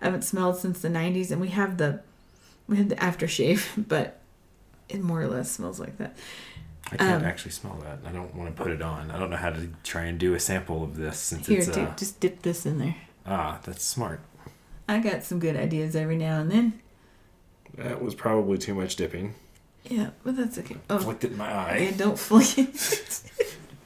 [0.00, 2.00] I haven't smelled since the '90s, and we have the
[2.68, 4.20] we have the aftershave, but
[4.88, 6.16] it more or less smells like that.
[6.90, 7.98] I can't Um, actually smell that.
[8.08, 9.10] I don't want to put it on.
[9.10, 11.68] I don't know how to try and do a sample of this since Here, it's
[11.68, 12.96] dude, uh, just dip this in there.
[13.26, 14.20] ah, that's smart.
[14.88, 16.80] I got some good ideas every now and then.
[17.76, 19.34] That was probably too much dipping.
[19.84, 20.76] Yeah, but that's okay.
[20.88, 21.94] Oh, Flicked it in my yeah, eye.
[21.96, 22.46] don't flick.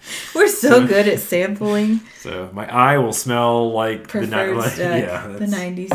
[0.34, 2.00] We're so good at sampling.
[2.18, 4.54] So my eye will smell like the night.
[4.70, 5.92] stuff, yeah, the nineties.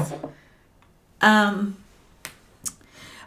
[1.22, 1.78] Um,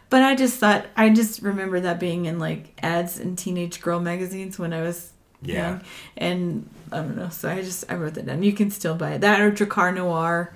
[0.09, 3.99] but I just thought I just remember that being in like ads in teenage girl
[3.99, 5.69] magazines when I was Yeah.
[5.69, 5.81] young,
[6.17, 7.29] and I don't know.
[7.29, 8.43] So I just I wrote that down.
[8.43, 9.21] You can still buy it.
[9.21, 10.53] That or Drakkar Noir,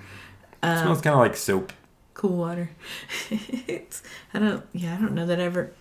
[0.63, 1.71] It um, smells kind of like soap.
[2.13, 2.69] cool water.
[3.29, 4.01] it's,
[4.33, 4.63] I don't.
[4.73, 5.71] Yeah, I don't know that I ever.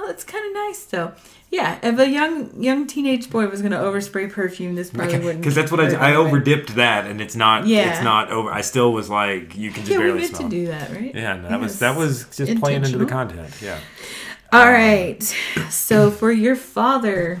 [0.00, 1.12] Oh, it's kind of nice though.
[1.50, 5.40] Yeah, if a young young teenage boy was gonna overspray perfume, this probably wouldn't.
[5.40, 7.66] Because that's what I I overdipped that, and it's not.
[7.66, 7.90] Yeah.
[7.90, 8.48] It's not over.
[8.48, 10.48] I still was like, you can just Yeah, we barely meant smell.
[10.48, 11.12] to do that, right?
[11.12, 13.52] Yeah, no, that was that was just playing into the content.
[13.60, 13.80] Yeah.
[14.52, 15.20] All right.
[15.68, 17.40] So for your father,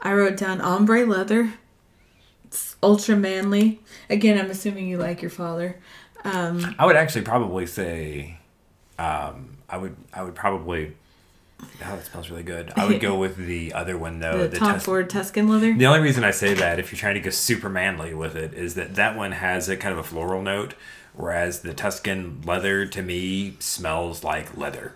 [0.00, 1.54] I wrote down ombre leather.
[2.44, 3.80] It's ultra manly.
[4.08, 5.80] Again, I'm assuming you like your father.
[6.22, 8.38] Um, I would actually probably say,
[8.98, 10.92] um, I would I would probably.
[11.62, 12.72] Oh, that smells really good.
[12.76, 14.46] I would go with the other one though.
[14.48, 15.72] the, Tom Tus- Ford Tuscan leather.
[15.72, 18.52] The only reason I say that, if you're trying to go super manly with it,
[18.52, 20.74] is that that one has a kind of a floral note,
[21.14, 24.94] whereas the Tuscan leather to me smells like leather.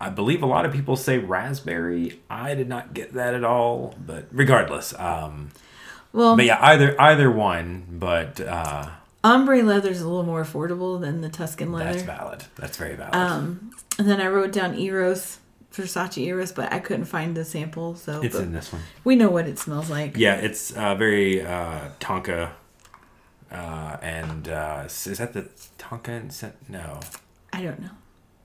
[0.00, 2.20] I believe a lot of people say raspberry.
[2.28, 5.50] I did not get that at all, but regardless, um,
[6.12, 8.90] Well, but yeah, either either one, but uh,
[9.24, 11.92] ombre leather is a little more affordable than the Tuscan leather.
[11.92, 12.44] that's valid.
[12.56, 13.14] That's very valid.
[13.14, 15.38] Um, and then I wrote down Eros,
[15.72, 18.82] Versace Eros, but I couldn't find the sample, so it's in this one.
[19.04, 20.16] we know what it smells like.
[20.16, 22.50] Yeah, it's uh, very uh, Tonka,
[23.50, 26.54] uh, and uh, is that the Tonka and scent?
[26.68, 27.00] No.
[27.52, 27.90] I don't know.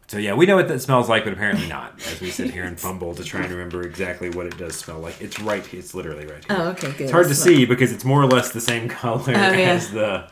[0.08, 1.96] So yeah, we know what that smells like, but apparently not.
[2.08, 5.00] As we sit here and fumble to try and remember exactly what it does smell
[5.00, 5.20] like.
[5.22, 5.66] It's right.
[5.66, 5.80] here.
[5.82, 6.58] It's literally right here.
[6.58, 7.02] Oh, okay, good.
[7.02, 9.72] It's hard to Smell- see because it's more or less the same color Oh, yeah.
[9.72, 10.30] as the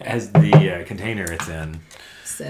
[0.00, 1.80] as the uh, container it's in.
[2.24, 2.44] So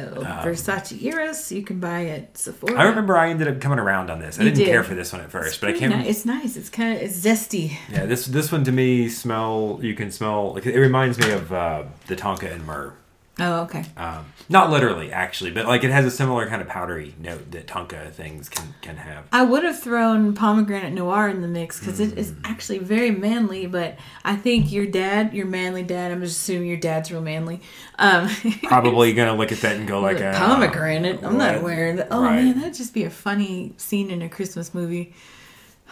[0.45, 2.75] Versace Eros, you can buy at Sephora.
[2.75, 4.39] Um, I remember I ended up coming around on this.
[4.39, 4.71] I You didn't did.
[4.71, 5.97] care for this one at first, It's but I can't.
[5.99, 6.57] ni- It's nice.
[6.57, 7.73] It's kind of it's zesty.
[7.91, 9.81] Yeah, this this one to me smell.
[9.83, 10.53] You can smell.
[10.55, 12.93] Like, it reminds me of uh, the Tonka and myrrh.
[13.40, 13.85] Oh, okay.
[13.96, 17.66] Um, not literally, actually, but like it has a similar kind of powdery note that
[17.66, 19.24] Tonka things can can have.
[19.33, 22.18] I would have thrown pomegranate noir in the mix because it Mm.
[22.18, 23.66] is actually very manly.
[23.66, 27.61] But I think your dad, your manly dad, I'm just assuming your dad's real manly.
[27.98, 28.29] Um,
[28.64, 31.22] Probably gonna look at that and go like, uh, pomegranate.
[31.24, 31.62] I'm not what?
[31.64, 32.09] wearing that.
[32.11, 32.44] Oh Right.
[32.44, 35.14] man, that'd just be a funny scene in a Christmas movie.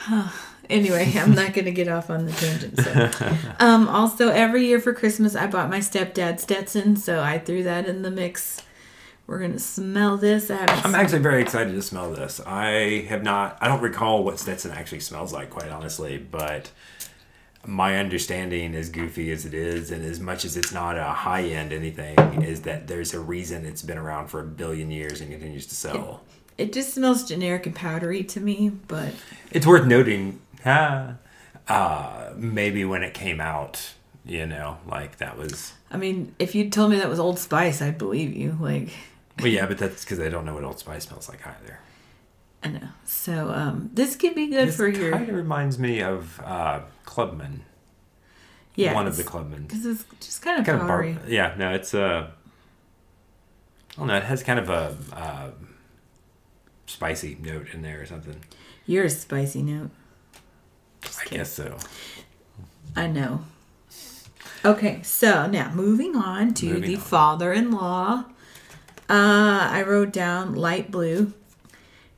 [0.71, 2.81] anyway, I'm not gonna get off on the tangent.
[2.81, 3.11] So.
[3.59, 7.87] um, also, every year for Christmas, I bought my stepdad Stetson, so I threw that
[7.87, 8.63] in the mix.
[9.27, 10.51] We're gonna smell this.
[10.51, 12.41] I I'm actually very excited to smell this.
[12.47, 13.59] I have not.
[13.61, 16.71] I don't recall what Stetson actually smells like, quite honestly, but
[17.67, 21.43] my understanding, as goofy as it is, and as much as it's not a high
[21.43, 25.31] end anything, is that there's a reason it's been around for a billion years and
[25.31, 26.23] continues to sell.
[26.57, 29.13] It just smells generic and powdery to me, but
[29.53, 31.15] It's worth noting, ah,
[31.69, 35.73] uh, maybe when it came out, you know, like that was.
[35.91, 38.57] I mean, if you told me that was Old Spice, I'd believe you.
[38.61, 38.91] Like,
[39.39, 41.79] Well, yeah, but that's because I don't know what Old Spice smells like either.
[42.63, 42.89] I know.
[43.05, 46.81] So, um, this could be good This for your kind of reminds me of uh,
[47.07, 47.65] Clubman.
[48.75, 49.63] yeah, one of the Clubman.
[49.63, 52.29] because it's just kind of kind of bar- yeah no it's uh
[53.95, 55.51] I don't know it has kind of a uh,
[56.87, 58.37] spicy note in there or something
[58.87, 59.91] You're a spicy note.
[61.09, 61.39] Just i kidding.
[61.39, 61.77] guess so
[62.97, 63.41] I know.
[64.65, 67.01] Okay, so now moving on to Moving the on.
[67.01, 68.25] father-in-law.
[69.09, 71.33] Uh, I wrote down light blue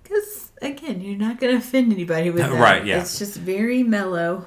[0.02, 2.52] because again, you're not gonna offend anybody with that.
[2.52, 3.00] Right, yeah.
[3.00, 4.46] It's just very mellow.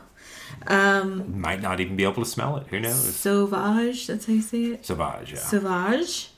[0.67, 4.07] Um, might not even be able to smell it who knows Sauvage.
[4.07, 4.85] That's how you say it.
[4.85, 6.29] sauvage yeah Sauvage.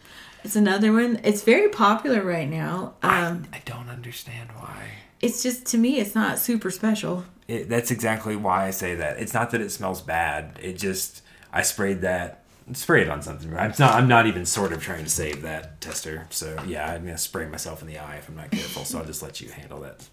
[0.43, 1.19] It's another one.
[1.23, 2.95] It's very popular right now.
[3.01, 4.89] Um, I, I don't understand why
[5.21, 7.25] it's just to me, it's not super special.
[7.47, 11.21] It, that's exactly why i say that it's not that it smells bad it just
[11.53, 15.03] i sprayed that spray it on something i'm not i'm not even sort of trying
[15.03, 18.35] to save that tester so yeah i'm gonna spray myself in the eye if i'm
[18.35, 20.03] not careful so i'll just let you handle that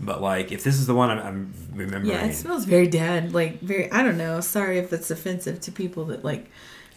[0.00, 3.32] but like if this is the one i'm, I'm remembering Yeah, it smells very dead.
[3.34, 3.90] Like very.
[3.92, 4.40] I don't know.
[4.40, 6.50] Sorry if it's offensive to people that like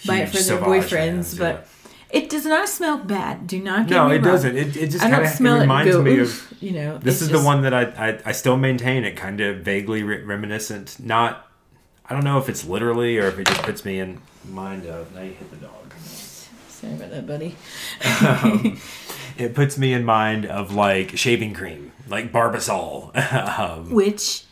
[0.07, 1.67] buy it for their boyfriends, fans, but
[2.15, 3.45] it does not smell bad.
[3.47, 4.31] Do not get No, me it wrong.
[4.31, 4.57] doesn't.
[4.57, 5.61] It, it just I kind of smell it.
[5.63, 6.53] and reminds go, me of.
[6.61, 6.97] you know.
[6.97, 10.01] This is just- the one that I, I I still maintain it kind of vaguely
[10.03, 10.97] re- reminiscent.
[10.99, 11.47] Not,
[12.09, 15.13] I don't know if it's literally or if it just puts me in mind of.
[15.13, 15.93] Now you hit the dog.
[16.69, 17.55] Sorry about that, buddy.
[19.37, 23.13] It puts me in mind of like shaving cream, like Barbasol.
[23.59, 24.45] um, Which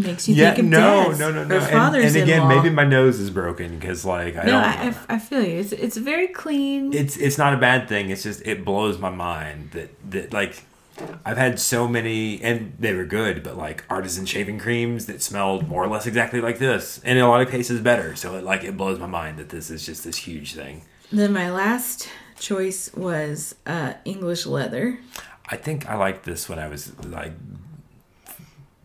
[0.00, 1.58] makes you yeah, think of no, dads no, no, or no.
[1.58, 4.64] And, fathers and again, maybe my nose is broken because like I no, don't.
[4.64, 5.58] I, I, I feel you.
[5.60, 6.92] It's it's very clean.
[6.92, 8.10] it's it's not a bad thing.
[8.10, 10.64] It's just it blows my mind that that like
[11.24, 15.68] I've had so many and they were good, but like artisan shaving creams that smelled
[15.68, 18.16] more or less exactly like this, and in a lot of cases better.
[18.16, 20.82] So it like it blows my mind that this is just this huge thing.
[21.12, 22.08] then my last
[22.38, 24.98] choice was uh, English leather.
[25.46, 27.32] I think I liked this when I was like.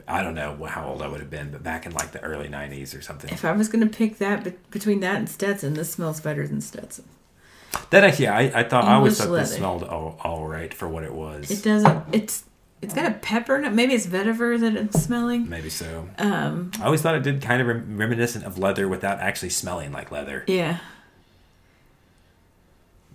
[0.08, 2.48] I don't know how old I would have been, but back in like the early
[2.48, 3.32] '90s or something.
[3.32, 6.62] If I was gonna pick that be- between that and Stetson, this smells better than
[6.62, 7.06] Stetson.
[7.90, 10.88] That actually, I, I thought I always English thought this smelled all, all right for
[10.88, 11.50] what it was.
[11.52, 12.04] It doesn't.
[12.12, 12.44] It's
[12.82, 13.56] it's got a pepper.
[13.58, 13.74] in it.
[13.74, 15.50] Maybe it's vetiver that it's smelling.
[15.50, 16.08] Maybe so.
[16.18, 16.72] Um.
[16.80, 20.12] I always thought it did kind of rem- reminiscent of leather without actually smelling like
[20.12, 20.44] leather.
[20.48, 20.80] Yeah.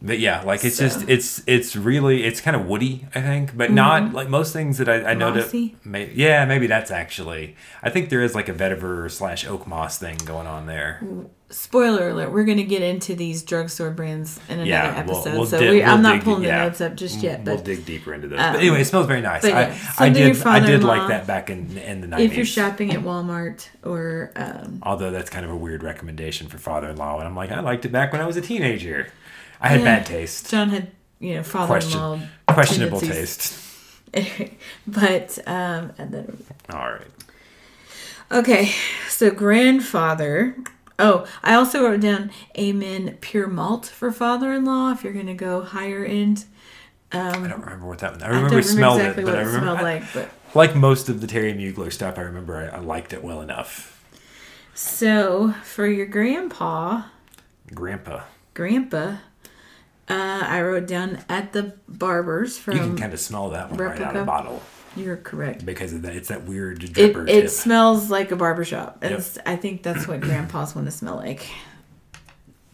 [0.03, 3.55] But yeah, like it's So- just it's it's really it's kind of woody, I think,
[3.57, 5.45] but not like most things that I, I know that.
[5.45, 5.77] Mossy?
[5.85, 7.55] May, yeah, maybe that's actually.
[7.83, 11.03] I think there is like a vetiver slash oak moss thing going on there.
[11.51, 15.25] spoiler alert, we're going to get into these drugstore brands in another Yeah, episode.
[15.33, 16.65] we'll, we'll so di- we, we'll I'm not pulling the yeah.
[16.65, 17.45] notes up just yet.
[17.45, 18.39] But, We'll dig deeper into those.
[18.41, 19.43] um, but anyway, it smells very nice.
[19.43, 20.41] but I, I did.
[20.47, 22.31] I did like that back in in the nineties.
[22.31, 26.57] if you're shopping at Walmart or um, Although that's kind of a weird recommendation for
[26.57, 29.09] father-in-law, and I'm like, I liked it back when I was a teenager.
[29.61, 29.85] I had Yeah.
[29.85, 33.67] bad taste, John had, you know, father-in-law questionable tendencies.
[34.13, 34.53] taste.
[34.87, 36.43] but um, and then
[36.73, 37.07] All right.
[38.33, 38.73] Okay,
[39.09, 40.57] so grandfather.
[40.99, 44.93] Oh, I also wrote down Amen Pure Malt for father-in-law.
[44.93, 46.45] If you're gonna go higher end,
[47.13, 48.23] I don't remember what that.
[48.23, 50.13] I I remember remember smelled exactly it, but I it remember smelled I- like.
[50.13, 52.19] But like most of the Terry Mugler stuff.
[52.19, 54.01] I remember I, I liked it well enough.
[54.75, 57.03] so for your grandpa,
[57.75, 58.23] Grandpa,
[58.55, 59.17] grandpa,
[60.11, 62.75] uh, I wrote down at the barbers from.
[62.77, 64.21] you can kind of smell that one right out replica?
[64.21, 64.63] of bottle
[64.97, 65.65] You're correct.
[65.65, 66.15] because of that.
[66.17, 67.51] It's that weird dripper it tip.
[67.51, 68.99] smells like a barbershop.
[69.03, 69.23] And Yep.
[69.47, 71.47] I think that's what grandpas want to smell like.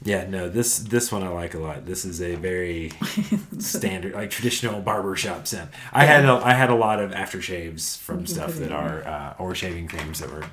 [0.02, 1.84] Yeah, no, this this one I like a lot.
[1.84, 2.92] This is a very
[3.58, 5.70] standard, like traditional barbershop scent.
[5.92, 9.54] I had a, I had a lot of aftershaves from stuff that are uh, or
[9.54, 10.44] shaving creams that were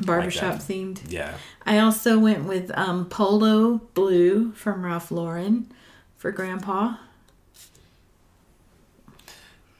[0.00, 0.62] Barbershop that.
[0.62, 1.00] themed.
[1.08, 1.36] yeah.
[1.66, 5.70] I also went with um, Polo Blue from Ralph Lauren
[6.18, 6.96] for grandpa.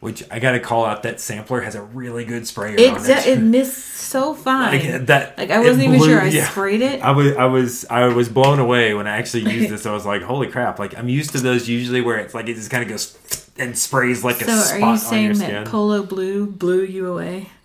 [0.00, 3.10] Which I got to call out that sampler has a really good sprayer on It,
[3.10, 3.26] it.
[3.26, 3.76] it missed
[4.08, 4.78] so fine.
[4.78, 5.36] like that.
[5.36, 6.48] Like I wasn't it even sure I yeah.
[6.48, 7.02] sprayed it.
[7.02, 9.86] I was I was I was blown away when I actually used this.
[9.86, 12.54] I was like, "Holy crap!" Like I'm used to those usually where it's like it
[12.54, 15.50] just kind of goes and sprays like a so spot are you saying skin.
[15.64, 17.50] that Polo Blue blew you away?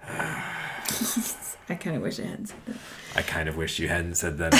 [0.08, 2.76] I kind of wish I hadn't said that.
[3.16, 4.54] I kind of wish you hadn't said that.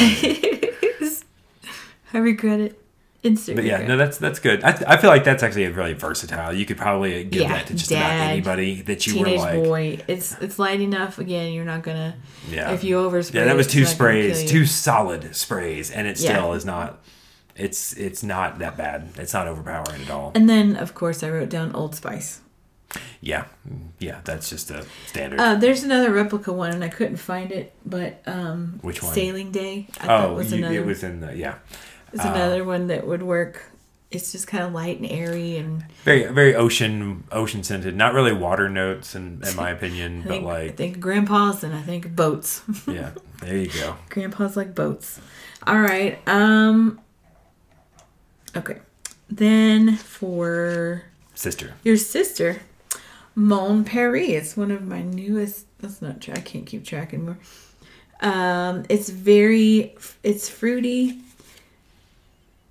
[2.12, 2.81] I regret it.
[3.22, 4.64] Instant But yeah, no, that's that's good.
[4.64, 6.52] I, th- I feel like that's actually a really versatile.
[6.52, 9.62] You could probably give Yeah, that to just dad, about anybody that you were like.
[9.62, 9.98] boy.
[10.08, 11.20] It's it's light enough.
[11.20, 12.16] Again, you're not gonna.
[12.50, 12.72] Yeah.
[12.72, 13.34] If you overspray.
[13.34, 16.30] Yeah, that was two it's not gonna sprays, two solid sprays, and it Yeah.
[16.32, 17.00] still is not.
[17.54, 19.10] It's it's not that bad.
[19.16, 20.32] It's not overpowering at all.
[20.34, 22.40] And then, of course, I wrote down Old Spice.
[23.20, 23.44] Yeah,
[24.00, 25.38] yeah, that's just a standard.
[25.40, 29.14] Uh, there's another replica one, and I couldn't find it, but um, Which one?
[29.14, 29.86] Sailing Day.
[30.00, 30.74] I thought oh, was you, another.
[30.74, 31.54] it was in the yeah,
[32.12, 33.70] it's uh, another one that would work.
[34.10, 37.96] It's just kind of light and airy, and very very ocean ocean scented.
[37.96, 41.74] Not really water notes, in in my opinion, I but like I think grandpas and
[41.74, 42.62] I think boats.
[42.86, 43.96] yeah, there you go.
[44.10, 45.18] grandpas like boats.
[45.66, 46.18] All right.
[46.28, 47.00] Um.
[48.54, 48.78] Okay.
[49.30, 52.60] Then for Sister, your sister,
[53.34, 54.28] Mon Paris.
[54.28, 55.66] It's one of my newest.
[55.78, 56.34] That's not true.
[56.34, 57.38] I can't keep track anymore.
[58.20, 59.96] Um, it's very.
[60.22, 61.18] It's fruity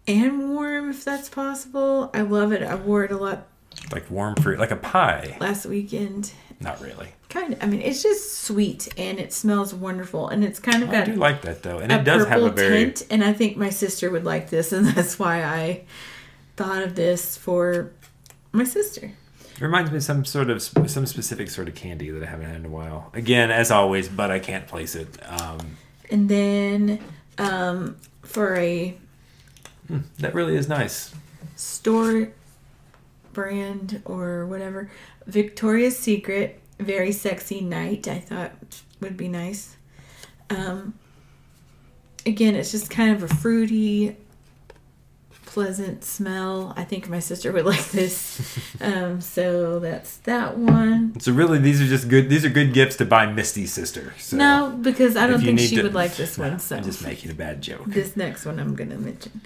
[0.08, 2.10] and warm, if that's possible.
[2.14, 2.64] I love it.
[2.64, 3.48] I wore it a lot
[3.92, 5.38] like warm fruit, like a pie.
[5.40, 6.32] last weekend.
[6.60, 7.10] Not really.
[7.30, 7.64] Kind of.
[7.64, 11.06] I mean, it's just sweet and it smells wonderful, and it's kind of I got
[11.06, 13.70] do like that though, and it does have a very tint, and I think my
[13.70, 15.84] sister would like this, and that's why I
[16.58, 17.92] thought of this for
[18.52, 19.12] my sister.
[19.56, 22.48] It reminds me of some sort of some specific sort of candy that I haven't
[22.48, 23.12] had in a while.
[23.14, 25.08] Again, as always, but I can't place it.
[25.28, 25.78] Um,
[26.10, 27.00] And then
[27.38, 28.98] um, for a
[30.20, 31.14] that really is nice.
[31.56, 32.30] store
[33.34, 34.90] brand or whatever,
[35.28, 38.08] Victoria's Secret, very sexy night.
[38.08, 38.52] I thought
[39.00, 39.78] would be nice.
[40.50, 40.96] Um,
[42.26, 44.18] again, it's just kind of a fruity,
[45.46, 46.74] pleasant smell.
[46.76, 48.60] I think my sister would like this.
[48.82, 51.20] um, so that's that one.
[51.20, 52.30] So really, these are just good.
[52.30, 54.14] These are good gifts to buy Misty's sister.
[54.18, 56.60] So no, because I don't think she to- would like this one.
[56.60, 57.86] So I'm just making a bad joke.
[57.88, 59.42] this next one I'm gonna mention.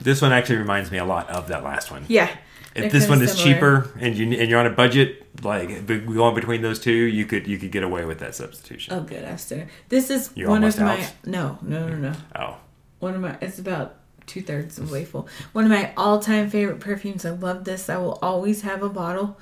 [0.00, 2.04] This one actually reminds me a lot of that last one.
[2.08, 2.28] Yeah.
[2.74, 3.54] If this one is similar.
[3.54, 7.46] cheaper and you and you're on a budget, like going between those two, you could
[7.46, 8.94] you could get away with that substitution.
[8.94, 9.24] Oh, good.
[9.24, 9.68] Esther.
[9.90, 11.02] This is You're one of my.
[11.02, 11.12] out?
[11.26, 12.12] No, no, no, no.
[12.34, 12.56] Oh,
[13.00, 13.36] One of my.
[13.42, 15.28] It's about two thirds of the way full.
[15.52, 17.26] One of my all-time favorite perfumes.
[17.26, 17.90] I love this.
[17.90, 19.38] I will always have a bottle.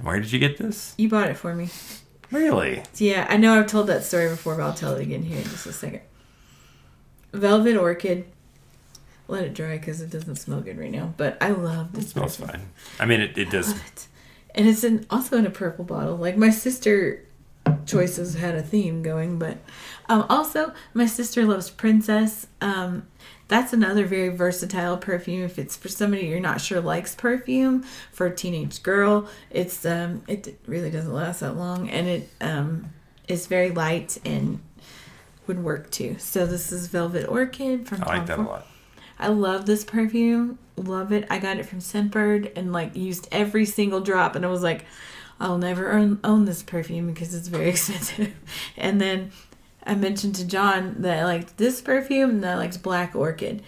[0.00, 0.94] where did you get this?
[0.98, 1.68] You bought it for me.
[2.32, 2.82] Really?
[2.96, 5.44] Yeah, I know I've told that story before, but I'll tell it again here in
[5.44, 6.00] just a second.
[7.32, 8.24] Velvet Orchid.
[9.32, 11.14] Let it dry because it doesn't smell good right now.
[11.16, 12.04] But I love this.
[12.04, 12.60] It smells perfume.
[12.60, 12.68] fine.
[13.00, 13.70] I mean, it, it does.
[13.70, 14.06] it.
[14.54, 16.16] And it's in, also in a purple bottle.
[16.16, 17.24] Like my sister
[17.86, 19.56] choices had a theme going, but
[20.10, 22.46] um, also my sister loves Princess.
[22.60, 23.06] Um,
[23.48, 25.44] that's another very versatile perfume.
[25.44, 30.22] If it's for somebody you're not sure likes perfume, for a teenage girl, it's um,
[30.28, 32.92] it really doesn't last that long, and it um,
[33.28, 34.60] is very light and
[35.46, 36.16] would work too.
[36.18, 38.66] So this is Velvet Orchid from I like Tom that a lot.
[39.22, 40.58] I love this perfume.
[40.76, 41.26] Love it.
[41.30, 44.84] I got it from Scentbird and like used every single drop, and I was like,
[45.38, 48.34] I'll never own, own this perfume because it's very expensive.
[48.76, 49.30] And then
[49.84, 53.62] I mentioned to John that I liked this perfume and that I liked Black Orchid.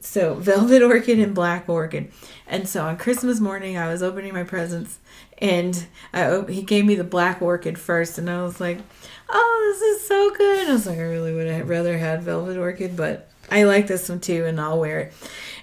[0.00, 2.12] So Velvet Orchid and Black Orchid.
[2.46, 4.98] And so on Christmas morning, I was opening my presents
[5.38, 8.78] and I he gave me the Black Orchid first, and I was like,
[9.28, 12.56] "Oh, this is so good." I was like, "I really would have rather had Velvet
[12.56, 15.12] Orchid, but I like this one too, and I'll wear it."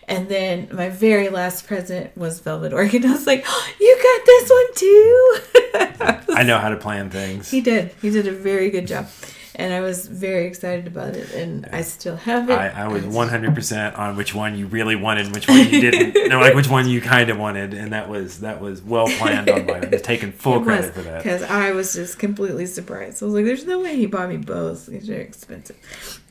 [0.07, 3.05] And then my very last present was Velvet Orchid.
[3.05, 7.49] I was like, oh, "You got this one too." I know how to plan things.
[7.49, 7.93] He did.
[8.01, 9.07] He did a very good job.
[9.53, 11.33] And I was very excited about it.
[11.33, 12.53] And I still have it.
[12.53, 16.29] I, I was 100% on which one you really wanted and which one you didn't.
[16.29, 17.73] no, like which one you kind of wanted.
[17.73, 20.03] And that was that was well planned on my end.
[20.03, 21.17] Taking full credit for that.
[21.17, 23.21] Because I was just completely surprised.
[23.21, 24.87] I was like, there's no way he bought me both.
[24.87, 25.77] These are expensive.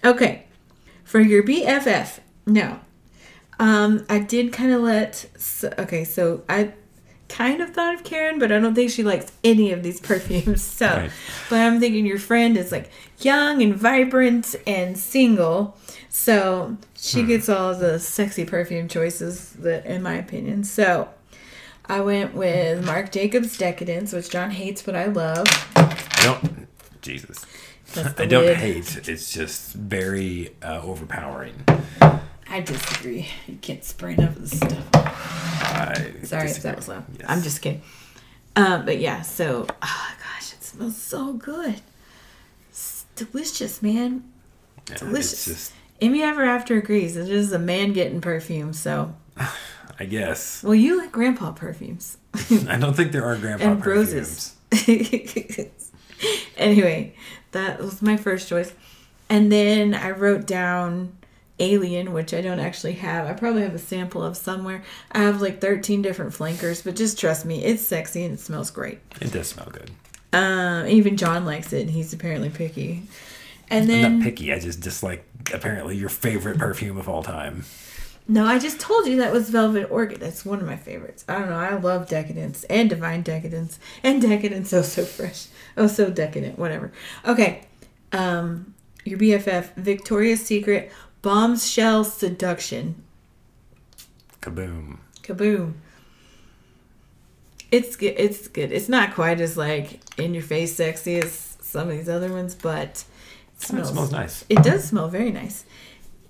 [0.05, 0.47] Okay.
[1.11, 2.21] For your BFF.
[2.47, 2.81] Now,
[3.59, 5.27] um, I did kind of let.
[5.37, 6.73] So, okay, so I
[7.29, 10.63] kind of thought of Karen, but I don't think she likes any of these perfumes.
[10.63, 11.11] So, Right.
[11.49, 15.77] but I'm thinking your friend is like young and vibrant and single,
[16.09, 16.75] so Hmm.
[16.97, 20.63] she gets all the sexy perfume choices that, in my opinion.
[20.63, 21.09] So,
[21.87, 25.47] I went with Marc Jacobs Decadence, which John hates, but I love.
[25.75, 26.69] I don't.
[27.03, 27.45] Jesus.
[28.19, 28.57] I don't lid.
[28.57, 29.09] hate.
[29.09, 31.65] It's just very uh, overpowering.
[32.49, 33.29] I disagree.
[33.47, 34.89] You can't spray enough of this stuff.
[34.95, 36.61] I Sorry if disagree.
[36.63, 37.05] that was loud.
[37.19, 37.27] Yes.
[37.29, 37.83] I'm just kidding.
[38.57, 41.81] Um, but yeah, so oh gosh, it smells so good.
[42.71, 44.25] It's delicious, man.
[44.89, 45.33] Yeah, delicious.
[45.33, 47.17] It's just, Amy Ever After agrees.
[47.17, 48.73] It is a man getting perfume.
[48.73, 49.15] So,
[50.01, 50.63] I guess.
[50.65, 52.17] well, you like grandpa perfumes
[52.69, 54.57] I don't think there are grandpa and perfumes.
[54.73, 55.97] roses.
[56.57, 57.15] anyway,
[57.53, 58.73] that was my first choice,
[59.29, 61.17] and then I wrote down
[61.61, 63.27] Alien, which I don't actually have.
[63.27, 64.83] I probably have a sample of somewhere.
[65.13, 68.71] I have like 13 different flankers, but just trust me, it's sexy and it smells
[68.71, 68.99] great.
[69.21, 69.91] It does smell good.
[70.33, 73.03] Um, even John likes it, and he's apparently picky.
[73.69, 74.53] And I'm then not picky.
[74.53, 77.65] I just dislike apparently your favorite perfume of all time.
[78.29, 80.21] No, I just told you that was Velvet Orchid.
[80.21, 81.25] That's one of my favorites.
[81.29, 81.57] I don't know.
[81.57, 84.73] I love Decadence and Divine Decadence and Decadence.
[84.75, 85.47] Oh, so fresh.
[85.77, 86.59] Oh, so decadent.
[86.59, 86.93] Whatever.
[87.27, 87.67] Okay.
[88.13, 90.93] Um, your BFF, Victoria's Secret
[91.23, 93.03] Bombshell Seduction.
[94.41, 94.99] Kaboom.
[95.23, 95.75] Kaboom.
[97.71, 98.15] It's good.
[98.17, 98.73] It's good.
[98.73, 102.55] It's not quite as like in your face sexy as some of these other ones,
[102.55, 103.05] but it
[103.57, 104.45] It smells, smells nice.
[104.49, 105.65] It does smell very nice.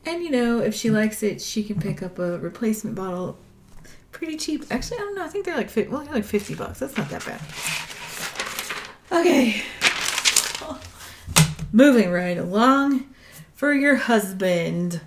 [0.07, 3.39] And you know, if she likes it, she can pick up a replacement bottle
[4.13, 4.65] pretty cheap.
[4.71, 5.25] Actually, I don't know.
[5.25, 6.79] I think they're like well, they're like 50 bucks.
[6.81, 7.41] That's not that bad.
[9.13, 9.63] Okay.
[11.73, 13.09] Moving right along
[13.55, 15.01] for your husband.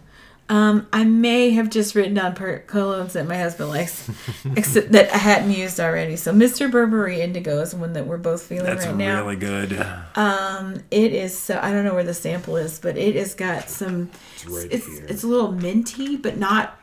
[0.50, 4.10] Um, I may have just written down colognes that my husband likes,
[4.58, 6.18] except that I hadn't used already.
[6.18, 6.70] So, Mr.
[6.70, 9.26] Burberry Indigo is one that we're both feeling That's right now.
[9.26, 9.88] That's really good.
[10.16, 13.70] Um, it is so I don't know where the sample is, but it has got
[13.70, 14.12] some.
[14.36, 15.06] It's right it's here.
[15.08, 16.78] it's a little minty, but not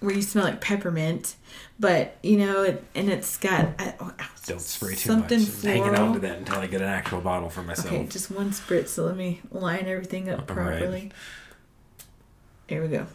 [0.00, 1.34] where you smell like peppermint.
[1.80, 4.12] But you know, it, and it's got I, oh,
[4.46, 5.48] Don't spray too something much.
[5.48, 7.88] I'm hanging on to that until I get an actual bottle for myself.
[7.88, 8.88] Okay, just one spritz.
[8.88, 11.12] So let me line everything up All right.
[12.72, 13.06] There we go.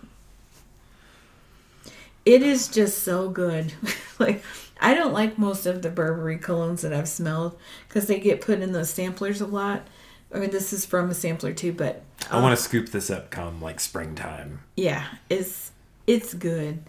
[2.26, 3.74] It is just so good.
[4.20, 4.44] like
[4.80, 8.60] I don't like most of the Burberry colognes that I've smelled because they get put
[8.60, 9.88] in those samplers a lot.
[10.32, 13.32] I mean, this is from a sampler too, but I want to scoop this up
[13.32, 14.60] come like springtime.
[14.76, 15.72] yeah, it's
[16.06, 16.84] it's good.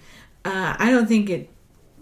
[0.45, 1.49] Uh, I don't think it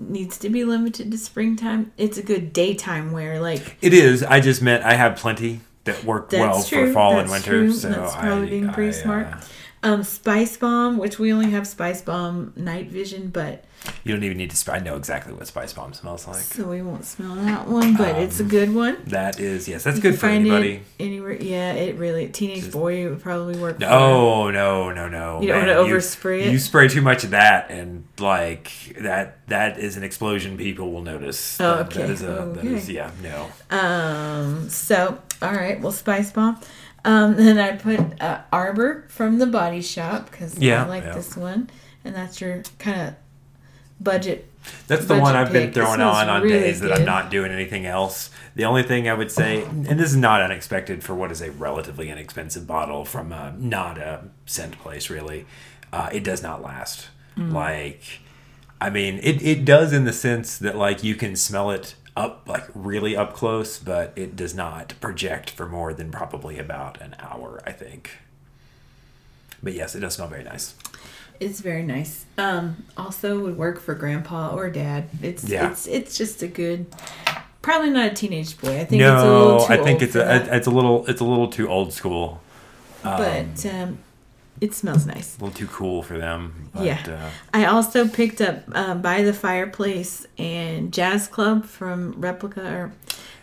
[0.00, 1.92] needs to be limited to springtime.
[1.96, 3.40] It's a good daytime wear.
[3.40, 4.24] Like It is.
[4.24, 6.88] I just meant I have plenty that work well true.
[6.88, 7.50] for fall and That's winter.
[7.66, 7.72] true.
[7.72, 9.26] So That's probably I, being pretty I, smart.
[9.28, 9.40] uh,
[9.82, 13.64] um, Spice Bomb, which we only have Spice Bomb Night Vision, but
[14.02, 14.56] you don't even need to.
[14.58, 16.38] Sp- I know exactly what Spice Bomb smells like.
[16.38, 17.94] so we won't smell that one.
[17.96, 18.96] But it's a good one.
[19.06, 19.84] That is yes.
[19.84, 20.82] That's You good for anybody.
[20.98, 21.34] anywhere.
[21.34, 22.26] Yeah, it really.
[22.28, 23.78] Teenage Just- boy would probably work.
[23.78, 25.40] No, no, no, no.
[25.40, 25.76] You don't man.
[25.76, 26.52] wanna overspray it?
[26.52, 30.56] You spray too much of that, and like that, that is an explosion.
[30.56, 31.60] People will notice.
[31.60, 32.12] Oh, That- That okay.
[32.12, 32.26] is a.
[32.56, 32.94] That is Okay.
[32.94, 33.10] yeah.
[33.22, 33.76] No.
[33.78, 34.68] Um.
[34.68, 35.80] So, all right.
[35.80, 36.58] Well, Spice Bomb.
[37.06, 37.36] Um.
[37.46, 41.14] Then I put uh, Arbor from the Body Shop because Yeah, I like yeah.
[41.14, 41.70] this one,
[42.04, 43.14] and that's your kind of
[44.00, 44.50] budget.
[44.88, 45.70] That's the Budget one I've been pick.
[45.70, 48.30] It throwing smells on on really days that I'm not doing anything else.
[48.56, 51.50] The only thing I would say, and this is not unexpected for what is a
[51.52, 55.46] relatively inexpensive bottle from a, not a scent place, really,
[55.92, 57.08] uh, it does not last.
[57.36, 57.52] Mm.
[57.52, 58.02] Like,
[58.80, 62.42] I mean, it, it does in the sense that, like, you can smell it up,
[62.46, 67.14] like, really up close, but it does not project for more than probably about an
[67.18, 68.18] hour, I think.
[69.62, 70.74] But yes, it does smell very nice.
[71.38, 72.24] It's very nice.
[72.38, 75.08] Um, also would work for grandpa or dad.
[75.22, 75.70] It's Yeah.
[75.70, 76.86] it's it's just a good.
[77.60, 78.80] Probably not a teenage boy.
[78.80, 80.48] I think it's a little No, too I think it's a that.
[80.54, 82.40] it's a little it's a little too old school.
[83.02, 83.98] but um,
[84.60, 85.36] it smells nice.
[85.38, 86.70] A little too cool for them.
[86.72, 87.02] But, Yeah.
[87.08, 92.92] Uh, I also picked up um, by the fireplace and Jazz Club from Replica or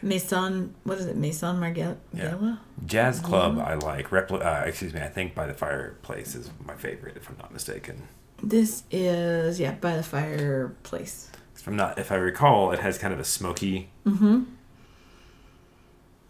[0.01, 0.73] Maison.
[0.83, 1.15] What is it?
[1.17, 1.97] Maison Margiela.
[2.13, 2.55] Yeah.
[2.85, 4.09] Jazz Club, I like.
[4.09, 7.53] Repli- uh, excuse me, I think By the Fireplace is my favorite, if I'm not
[7.53, 8.03] mistaken.
[8.41, 11.31] This is yeah by the fireplace.
[11.55, 13.89] If I'm not, if I recall, it has kind of a smoky.
[14.05, 14.43] Mm-hmm.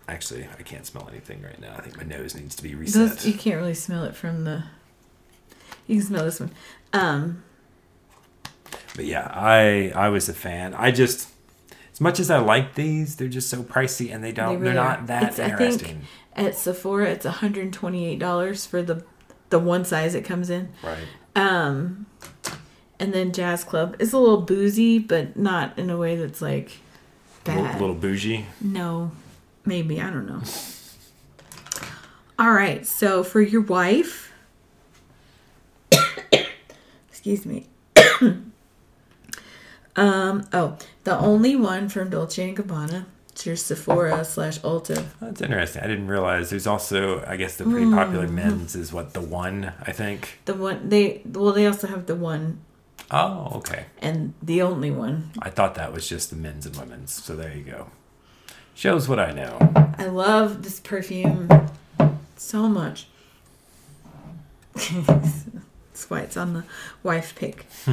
[0.08, 1.74] Actually, I can't smell anything right now.
[1.78, 3.10] I think my nose needs to be reset.
[3.10, 4.64] Those, you can't really smell it from the.
[5.88, 6.52] You can smell this one.
[6.92, 7.44] Um,
[8.96, 10.74] But yeah, I I was a fan.
[10.74, 11.30] I just
[11.92, 14.72] as much as I like these, they're just so pricey and they don't They really
[14.78, 16.02] are not that It's- I think- interesting.
[16.36, 19.04] at Sephora, it's one hundred and twenty-eight dollars for the
[19.50, 20.70] the one size it comes in.
[20.84, 20.98] right.
[21.36, 22.08] Um,
[23.00, 26.80] and then Jazz Club is a little boozy, but not in a way that's like
[27.46, 27.80] A little, bad.
[27.82, 28.46] little bougie.
[28.62, 29.12] No,
[29.66, 30.42] maybe I don't know.
[32.40, 34.34] All right, so for your wife,
[37.10, 37.68] excuse me.
[39.96, 40.44] um.
[40.54, 43.06] Oh, the only one from Dolce and Gabbana.
[43.32, 45.06] It's your Sephora slash Ulta.
[45.20, 45.82] That's interesting.
[45.84, 48.36] I didn't realize there's also I guess the pretty popular Mm-hmm.
[48.36, 50.40] men's is what the one I think.
[50.46, 52.60] The one they well they also have the one
[53.12, 53.86] Oh, okay.
[54.02, 55.32] and the only one.
[55.40, 57.12] I thought that was just the men's and women's.
[57.12, 57.88] So there you go.
[58.76, 59.58] Shows what I know.
[59.98, 61.50] I love this perfume
[62.36, 63.08] so much.
[64.74, 66.64] That's why it's on the
[67.04, 67.68] wife pick.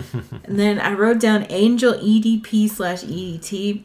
[0.44, 3.82] and then I wrote down Angel EDP slash EDT.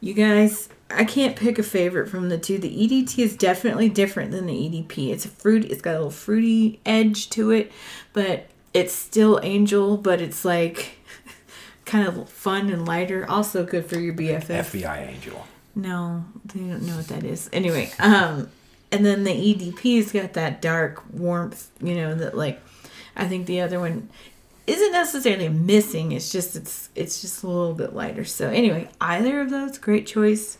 [0.00, 2.58] You guys, I can't pick a favorite from the two.
[2.58, 5.10] The EDT is definitely different than the EDP.
[5.10, 5.64] It's a fruit.
[5.64, 7.72] It's got a little fruity edge to it,
[8.12, 9.96] but it's still Angel.
[9.96, 10.98] But it's like
[11.84, 13.28] kind of fun and lighter.
[13.28, 14.46] Also good for your BFF.
[14.46, 15.46] FBI angel.
[15.74, 17.48] No, they don't know what that is.
[17.52, 18.50] Anyway, um,
[18.92, 22.60] and then the EDP's got that dark warmth, you know, that like
[23.16, 24.08] I think the other one
[24.66, 26.12] isn't necessarily missing.
[26.12, 28.24] It's just it's it's just a little bit lighter.
[28.24, 30.58] So anyway, either of those, great choice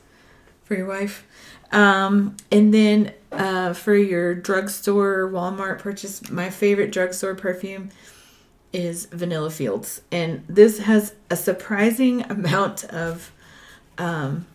[0.64, 1.26] for your wife.
[1.72, 7.90] Um, and then uh, for your drugstore Walmart purchase, my favorite drugstore perfume
[8.72, 13.32] is Vanilla Fields, and this has a surprising amount of
[13.98, 14.46] um,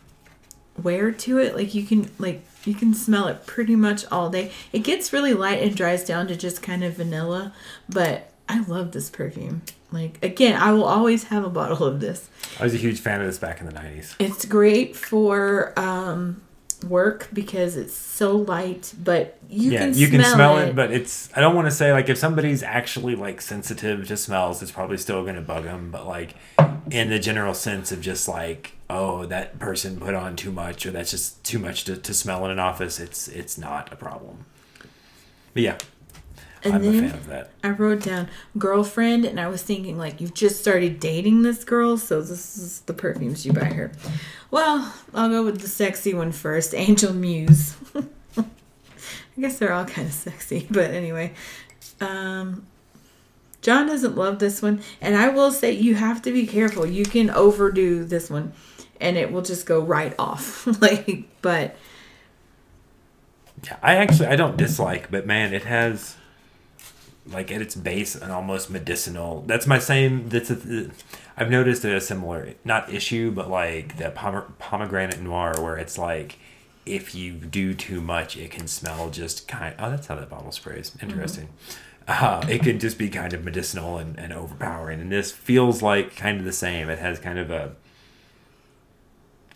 [0.81, 1.55] wear to it.
[1.55, 4.51] Like you can like you can smell it pretty much all day.
[4.71, 7.53] It gets really light and dries down to just kind of vanilla,
[7.87, 9.61] but I love this perfume.
[9.91, 12.29] Like again, I will always have a bottle of this.
[12.59, 14.15] I was a huge fan of this back in the 90s.
[14.19, 16.41] It's great for um
[16.85, 20.69] work because it's so light, but you yeah, can you smell can smell it.
[20.69, 21.29] it, but it's.
[21.35, 24.97] I don't want to say like if somebody's actually like sensitive to smells, it's probably
[24.97, 25.91] still going to bug them.
[25.91, 26.35] But like
[26.91, 30.91] in the general sense of just like, oh, that person put on too much, or
[30.91, 32.99] that's just too much to, to smell in an office.
[32.99, 34.45] It's it's not a problem.
[35.53, 35.77] But yeah,
[36.65, 37.51] and I'm a then fan of that.
[37.63, 41.97] I wrote down girlfriend, and I was thinking like you've just started dating this girl,
[41.97, 43.91] so this is the perfumes you buy her.
[44.51, 47.75] Well, I'll go with the sexy one first, Angel Muse.
[48.37, 51.33] I guess they're all kind of sexy, but anyway.
[52.01, 52.65] Um,
[53.61, 56.85] John doesn't love this one, and I will say you have to be careful.
[56.85, 58.53] You can overdo this one,
[59.01, 60.67] and it will just go right off.
[60.81, 61.75] like, but
[63.63, 66.15] Yeah, I actually I don't dislike, but man, it has
[67.27, 69.43] like at its base an almost medicinal.
[69.47, 70.29] That's my same.
[70.29, 70.91] That's a,
[71.37, 76.37] I've noticed a similar not issue, but like the pomer- pomegranate noir, where it's like
[76.85, 79.75] if you do too much, it can smell just kind.
[79.79, 80.95] Oh, that's how that bottle sprays.
[81.01, 81.49] Interesting.
[82.07, 86.15] Uh, it can just be kind of medicinal and, and overpowering, and this feels like
[86.15, 86.87] kind of the same.
[86.89, 87.75] It has kind of a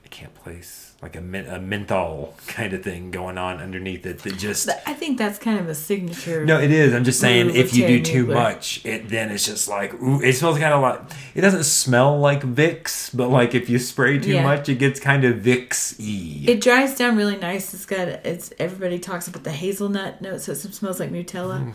[0.04, 4.20] I can't place like a, men- a menthol kind of thing going on underneath it
[4.20, 6.44] that just I think that's kind of a signature.
[6.46, 9.70] no it is i'm just saying if you do too much it then it's just
[9.70, 11.00] like ooh, it smells kind of like
[11.36, 14.44] it doesn't smell like vicks but like if you spray too Yeah.
[14.44, 17.74] much it gets kind of vicks-y It dries down really nice.
[17.74, 21.74] It's got it's everybody talks about the hazelnut note, so it smells like Nutella.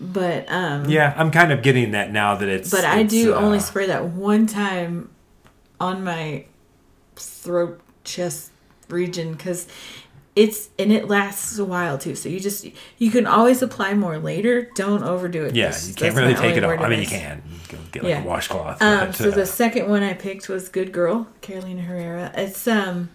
[0.00, 3.12] But um, Mm, yeah i'm kind of getting that now that it's but I it's,
[3.12, 5.10] do uh, only spray that one time
[5.78, 6.46] on my
[7.16, 8.50] throat chest
[8.94, 9.66] region because
[10.36, 12.14] it's and it lasts a while too.
[12.16, 12.66] So you just
[12.98, 14.70] you can always apply more later.
[14.74, 15.54] Don't overdo it.
[15.54, 17.06] yeah That's- you can't that's really my take only it off word i mean you
[17.06, 17.20] this.
[17.20, 17.42] can
[17.92, 18.22] get like Yeah.
[18.22, 21.82] a washcloth Um, but, so uh, the second one I picked was Good Girl, Carolina
[21.82, 22.32] Herrera.
[22.36, 23.10] It's um,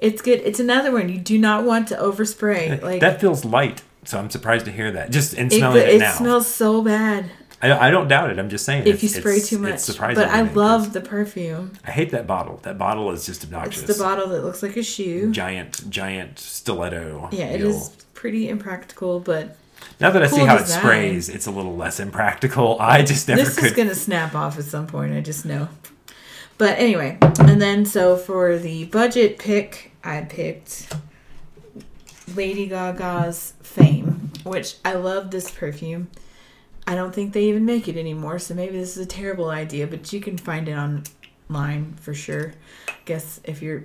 [0.00, 0.40] it's good.
[0.44, 2.80] It's another one you do not want to overspray.
[2.88, 5.90] Like that feels light so i'm surprised to hear that just it, smelling it, now.
[5.90, 7.30] it now smells so bad
[7.60, 9.74] I, I don't doubt it i'm just saying if you spray too much.
[9.74, 11.72] it's surprising But I love the perfume.
[11.84, 14.76] i hate that bottle that bottle is just obnoxious It's the bottle that looks like
[14.76, 15.32] a shoe.
[15.32, 17.70] giant giant stiletto Yeah, it deal.
[17.70, 19.56] is pretty impractical, but
[20.00, 22.76] Now that I see how it sprays, it's a little less impractical.
[22.80, 23.64] I just never this could.
[23.66, 25.12] is gonna snap off at some point.
[25.14, 25.68] I just know.
[26.58, 30.92] But anyway, and then so for the budget pick, I picked
[32.34, 36.08] Lady Gaga's Fame, which I love this perfume.
[36.88, 39.86] I don't think they even make it anymore, so maybe this is a terrible idea,
[39.86, 42.54] but you can find it online for sure.
[42.88, 43.84] I guess if you're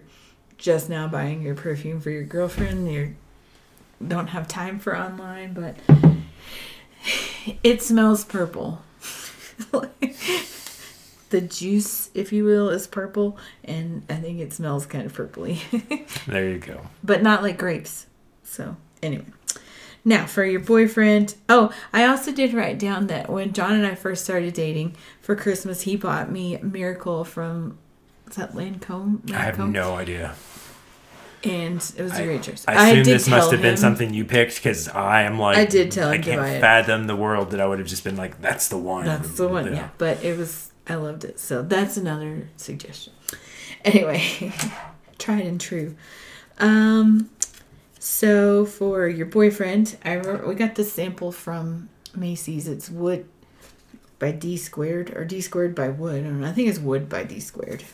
[0.58, 3.16] just now buying your perfume for your girlfriend, you
[4.08, 5.76] don't have time for online, but
[7.62, 8.82] it smells purple.
[11.30, 15.60] the juice, if you will, is purple, and I think it smells kind of purpley,
[16.26, 16.80] there you go.
[17.04, 18.06] but not like grapes.
[18.44, 19.26] So, anyway.
[20.06, 21.36] Now, for your boyfriend.
[21.48, 25.36] Oh, I also did write down that when John and I first started dating for
[25.36, 27.78] Christmas, he bought me Miracle from.
[28.30, 29.32] Is that Lancome?
[29.32, 30.36] I have no idea.
[31.44, 32.64] And it was a great choice.
[32.68, 35.58] I assume did this must have been him- something you picked because I am like
[35.58, 38.04] I did tell I him to can't fathom the world that I would have just
[38.06, 39.90] been like, "That's the one." That's the one, yeah.
[39.98, 41.40] But it was, I loved it.
[41.40, 43.12] So that's another suggestion.
[43.84, 44.54] Anyway,
[45.20, 45.96] tried and true.
[46.60, 47.30] Um,
[48.04, 52.68] so for your boyfriend, I we got this sample from Macy's.
[52.68, 53.26] It's Wood
[54.20, 56.20] by D squared or D squared by Wood.
[56.20, 56.48] I don't know.
[56.50, 57.86] I think it's Wood by D squared.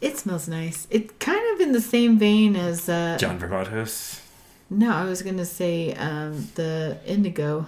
[0.00, 0.86] It smells nice.
[0.90, 4.20] It kind of in the same vein as uh, John Varvatos.
[4.70, 7.66] no, I was gonna say um, the Indigo.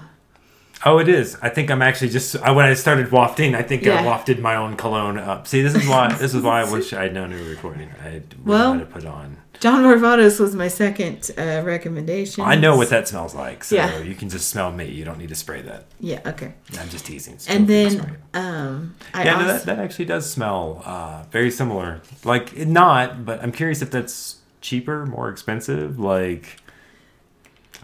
[0.85, 1.37] Oh, it is.
[1.41, 3.55] I think I'm actually just I, when I started wafting.
[3.55, 5.47] I think I wafted my own cologne up.
[5.47, 7.89] See, this is why this is why I wish I'd known we were recording.
[8.03, 9.39] I Well- to put on.
[9.61, 12.43] John Varvatos was my second uh, recommendation.
[12.43, 13.99] I know what that smells like, so Yeah.
[14.01, 14.89] you can just smell me.
[14.91, 15.85] You don't need to spray that.
[16.01, 16.19] Yeah.
[16.27, 16.55] Okay.
[16.81, 17.35] I'm just teasing.
[17.35, 21.53] And Still spray then um, I yeah, no, that, that actually does smell uh, very
[21.53, 22.01] similar.
[22.25, 25.97] Like not, but I'm curious if that's cheaper, more expensive.
[26.01, 26.57] Like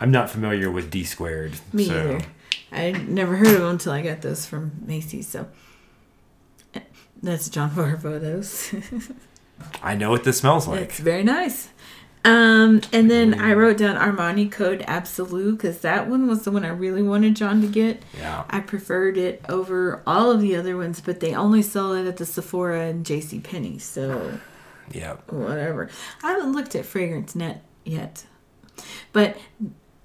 [0.01, 1.53] I'm not familiar with D squared.
[1.73, 1.93] me so.
[1.95, 2.21] either.
[2.73, 5.27] I never heard of them until I got those from Macy's.
[5.29, 5.47] So
[7.23, 9.13] that's John Varvatos.
[9.83, 10.81] I know what this smells like.
[10.81, 11.71] it's very nice.
[12.25, 16.65] Um, and then I wrote down Armani Code Absolute because that one was the one
[16.65, 18.03] I really wanted John to get.
[18.19, 18.45] yeah.
[18.51, 22.17] I preferred it over all of the other ones, but they only sell it at
[22.19, 23.41] the Sephora and J.C.
[23.41, 23.79] Penney.
[23.79, 24.39] So
[24.93, 25.15] Yeah.
[25.29, 25.89] whatever.
[26.23, 28.27] I haven't looked at Fragrance Net yet.
[29.13, 29.37] But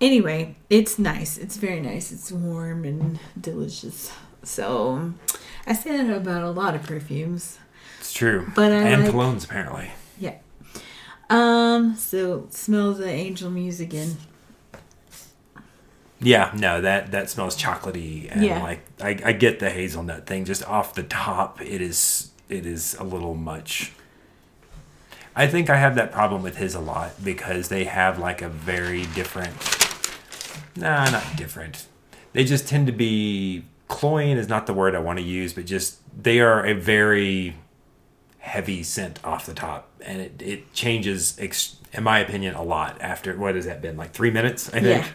[0.01, 1.37] anyway, it's nice.
[1.37, 2.11] It's very nice.
[2.11, 4.11] It's warm and delicious.
[4.43, 5.13] So
[5.65, 7.57] I say that about a lot of perfumes.
[7.99, 8.51] It's true.
[8.55, 9.91] But I and like- colognes apparently.
[10.19, 10.35] Yeah.
[11.29, 14.17] Um, so smell the angel muse again.
[16.19, 18.61] Yeah, no, that that smells chocolatey and Yeah.
[18.63, 21.61] like I, I get the hazelnut thing just off the top.
[21.61, 23.91] It is it is a little much.
[25.35, 28.49] I think I have that problem with his a lot because they have like a
[28.49, 29.55] very different.
[30.75, 31.87] Nah, not different.
[32.33, 35.65] They just tend to be cloying is not the word I want to use, but
[35.65, 37.55] just they are a very
[38.39, 41.37] heavy scent off the top, and it it changes.
[41.39, 44.69] Ex- in my opinion, a lot after what has that been like three minutes?
[44.69, 45.05] I think.
[45.05, 45.07] Yeah.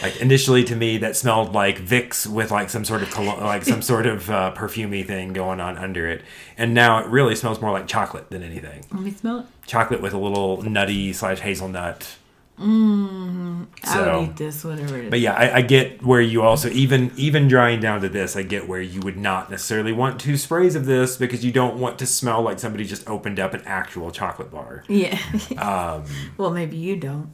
[0.00, 3.64] Like initially, to me, that smelled like Vicks with like some sort of colo- like
[3.64, 6.22] some sort of uh, perfumey thing going on under it,
[6.56, 8.84] and now it really smells more like chocolate than anything.
[8.92, 9.46] Let me smell it.
[9.66, 12.16] Chocolate with a little nutty slash hazelnut.
[12.58, 15.10] I So- would eat this, whatever it is.
[15.10, 18.42] But yeah, I, I get where you also even even drying down to this, I
[18.42, 21.98] get where you would not necessarily want two sprays of this because you don't want
[22.00, 25.18] to smell like somebody just opened up an actual chocolate bar yeah.
[25.58, 26.04] um,
[26.36, 27.32] well, maybe you don't.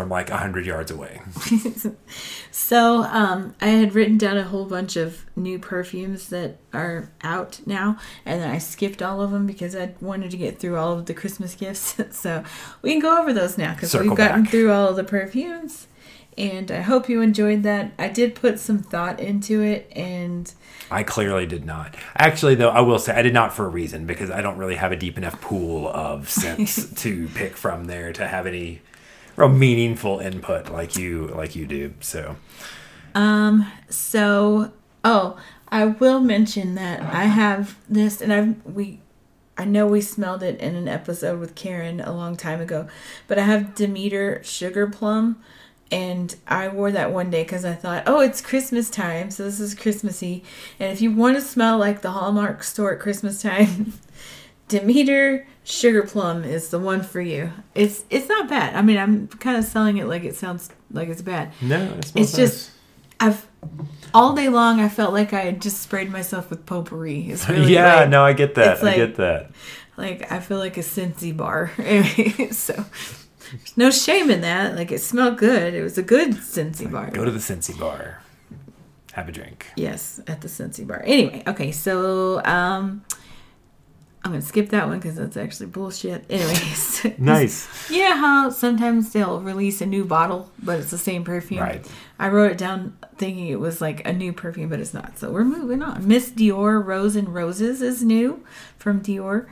[0.00, 1.20] From like a hundred yards away.
[2.52, 7.60] So, um, I had written down a whole bunch of new perfumes that are out
[7.64, 10.92] now, and then I skipped all of them because I wanted to get through all
[10.92, 11.96] of the Christmas gifts.
[12.10, 12.44] so,
[12.82, 14.50] we can go over those now because we've gotten back.
[14.50, 15.86] through all of the perfumes,
[16.36, 17.92] and I hope you enjoyed that.
[17.98, 20.52] I did put some thought into it, and
[20.90, 21.94] I clearly did not.
[22.16, 24.76] Actually, though, I will say I did not for a reason because I don't really
[24.76, 28.82] have a deep enough pool of scents to pick from there to have any
[29.40, 31.94] real meaningful input like you like you do.
[32.00, 32.36] So
[33.14, 34.72] um So,
[35.04, 35.38] oh,
[35.68, 39.00] I will mention that I have this, and I've we,
[39.56, 42.88] I know we smelled it in an episode with Karen a long time ago,
[43.28, 45.40] but I have Demeter Sugar Plum,
[45.90, 49.60] and I wore that one day because I thought, oh, it's Christmas time, so this
[49.60, 50.42] is Christmassy,
[50.78, 53.94] and if you want to smell like the Hallmark store at Christmas time.
[54.70, 57.52] Demeter Sugar Plum is the one for you.
[57.74, 58.74] It's it's not bad.
[58.76, 61.52] I mean, I'm kind of selling it like it sounds like it's bad.
[61.60, 62.70] no, It's just
[63.18, 63.46] I've
[64.14, 67.28] all day long I felt like I had just sprayed myself with potpourri.
[67.30, 68.78] It's really yeah, like, no, I get that.
[68.78, 69.50] I like- get that.
[69.96, 71.72] like I feel like a Scentsy bar.
[72.52, 72.84] so
[73.50, 74.76] There's no shame in that.
[74.76, 75.74] Like it smelled good.
[75.74, 77.10] It was a good Scentsy bar.
[77.10, 78.22] Go to the Scentsy bar.
[79.14, 79.66] Have a drink.
[79.74, 81.02] Yes, at the Scentsy bar.
[81.04, 83.04] Anyway, okay, so um
[84.22, 86.24] I'm gonna skip that one because that's actually bullshit.
[86.28, 87.90] Anyways, Nice.
[87.90, 91.60] Yeah, how sometimes they'll release a new bottle, but it's the same perfume.
[91.60, 91.86] Right.
[92.18, 95.18] I wrote it down thinking it was like a new perfume, but it's not.
[95.18, 96.06] So we're moving on.
[96.06, 98.44] Miss Dior Rose and Roses is new
[98.78, 99.46] from Dior.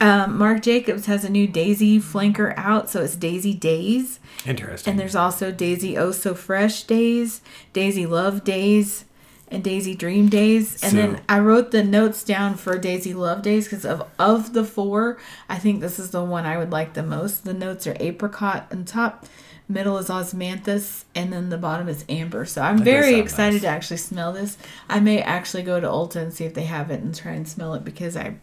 [0.00, 4.20] Um, Marc Jacobs has a new Daisy flanker out, so it's Daisy Days.
[4.44, 4.90] Interesting.
[4.90, 7.40] And there's also Daisy Oh So Fresh Days,
[7.72, 9.06] Daisy Love Days,
[9.54, 10.82] and Daisy Dream Days.
[10.82, 14.52] And So- then I wrote the notes down for Daisy Love Days because of of
[14.52, 17.44] the four, I think this is the one I would like the most.
[17.44, 19.26] The notes are apricot on top,
[19.68, 22.44] middle is osmanthus, and then the bottom is amber.
[22.44, 23.62] So I'm very excited nice.
[23.62, 24.58] to actually smell this.
[24.88, 27.48] I may actually go to Ulta and see if they have it and try and
[27.48, 28.34] smell it because I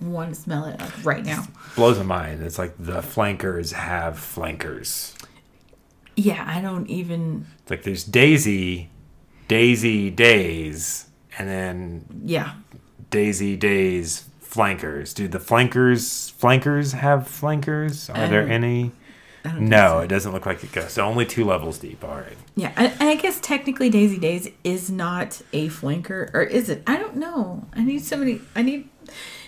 [0.00, 1.46] want to smell it like right now.
[1.76, 2.42] blows my mind.
[2.42, 5.14] It's like the flankers have flankers.
[6.16, 7.46] Yeah, I don't even.
[7.62, 8.88] It's like there's Daisy,
[9.48, 11.06] Daisy Days,
[11.38, 12.52] and then Yeah,
[13.10, 15.12] Daisy Days flankers.
[15.14, 18.08] Do the flankers flankers have flankers?
[18.10, 18.92] Are there any?
[19.44, 19.98] I don't think No, so.
[20.00, 20.92] it doesn't look like it goes.
[20.92, 22.02] So only two levels deep.
[22.02, 22.36] All right.
[22.56, 26.82] Yeah, and and I guess technically Daisy Days is not a flanker, or is it?
[26.86, 27.66] I don't know.
[27.74, 28.40] I need somebody.
[28.56, 28.88] I need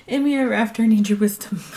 [0.07, 0.83] Emmy or after.
[0.83, 1.61] I need your wisdom.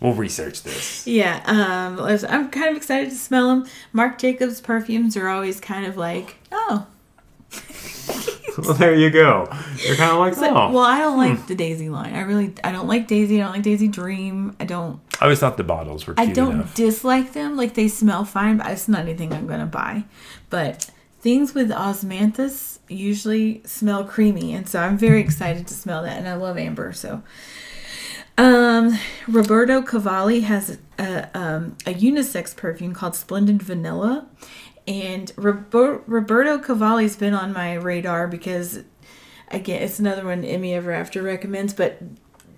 [0.00, 1.06] We'll research this.
[1.06, 3.66] yeah, um, I'm kind of excited to smell them.
[3.92, 6.88] Marc Jacobs perfumes are always kind of like, oh,
[8.58, 9.48] well, there you go.
[9.84, 10.70] You're kind of like, But- oh.
[10.72, 12.14] well, I don't like the Daisy line.
[12.14, 13.40] I really, I don't like Daisy.
[13.40, 14.56] I don't like Daisy Dream.
[14.60, 15.00] I don't.
[15.20, 16.74] I always thought the bottles were I don't enough.
[16.74, 17.56] dislike them.
[17.56, 20.04] Like they smell fine, but it's not anything I'm gonna buy.
[20.50, 26.18] But things with osmanthus usually smell creamy, and so I'm very excited to smell that.
[26.18, 27.22] And I love amber, so.
[28.38, 34.26] Um, Roberto Cavalli has a um, a unisex perfume called Splendid Vanilla,
[34.86, 38.80] and Rober- Roberto Cavalli's been on my radar because,
[39.48, 41.98] again, it's another one Emmy Ever After recommends, but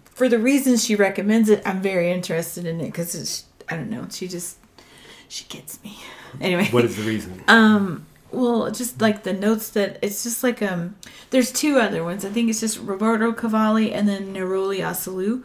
[0.05, 3.91] for the reasons she recommends it, I'm very interested in it because it's I don't
[3.91, 4.59] know, she just
[5.29, 5.99] she gets me.
[6.41, 7.45] Anyway, What is the reason?
[7.47, 10.97] um, well, just like the notes that it's just like um,
[11.31, 12.25] there's two other ones.
[12.25, 15.45] I think it's just Roberto Cavalli and then Neroli Asalu.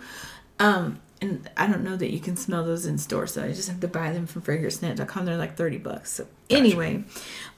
[0.60, 3.68] Um, and I don't know that you can smell those in store, so I just
[3.68, 5.26] have to buy them from fragrancenet.com.
[5.26, 6.12] They're like 30 bucks.
[6.12, 7.04] So anyway,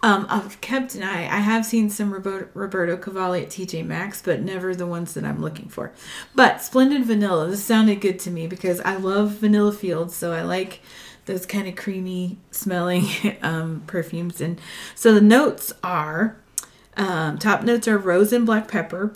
[0.02, 1.24] um, I've kept an eye.
[1.24, 5.24] I have seen some Roberto, Roberto Cavalli at TJ Maxx, but never the ones that
[5.24, 5.92] I'm looking for.
[6.34, 10.42] But Splendid Vanilla, this sounded good to me because I love vanilla fields, so I
[10.42, 10.82] like
[11.26, 13.06] those kind of creamy smelling
[13.42, 14.42] um, perfumes.
[14.42, 14.60] And
[14.96, 16.38] so the notes are
[16.98, 19.14] um, top notes are rose and black pepper.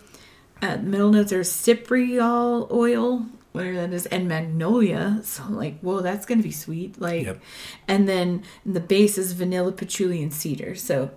[0.62, 3.26] Uh, middle notes are cypriol oil,
[3.56, 5.22] whatever that is, and magnolia.
[5.24, 7.00] So I'm like, whoa, that's gonna be sweet.
[7.02, 7.42] Like, Yep.
[7.88, 10.76] and then the base is vanilla, patchouli, and cedar.
[10.76, 11.12] So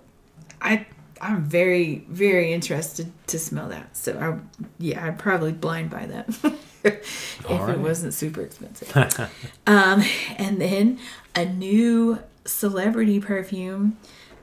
[0.61, 0.85] I
[1.21, 3.95] I'm very very interested to smell that.
[3.97, 4.39] So I
[4.77, 6.29] yeah, I'd probably blind buy that
[6.83, 7.69] if right.
[7.69, 8.95] it wasn't super expensive.
[9.67, 10.03] um,
[10.37, 10.99] and then
[11.35, 13.97] a new celebrity perfume.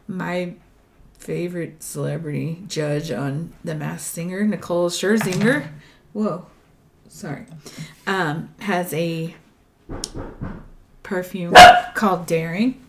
[0.09, 0.55] My
[1.18, 5.66] favorite celebrity judge on The Masked Singer, Nicole Scherzinger.
[6.12, 6.47] Whoa,
[7.09, 7.46] sorry.
[8.07, 9.34] Um, has a
[11.02, 11.54] perfume
[11.94, 12.82] called Daring.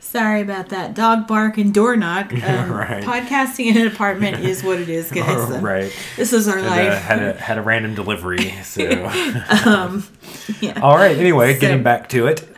[0.00, 0.94] Sorry about that.
[0.94, 2.32] Dog bark and door knock.
[2.42, 3.04] Um, Right.
[3.04, 5.26] Podcasting in an apartment is what it is, guys.
[5.28, 5.92] Oh, right.
[6.16, 7.02] This is our Had a, life.
[7.02, 8.54] had a had a random delivery.
[8.62, 8.82] So,
[10.60, 10.80] yeah.
[10.82, 11.16] all right.
[11.18, 12.48] Anyway, So- getting back to it.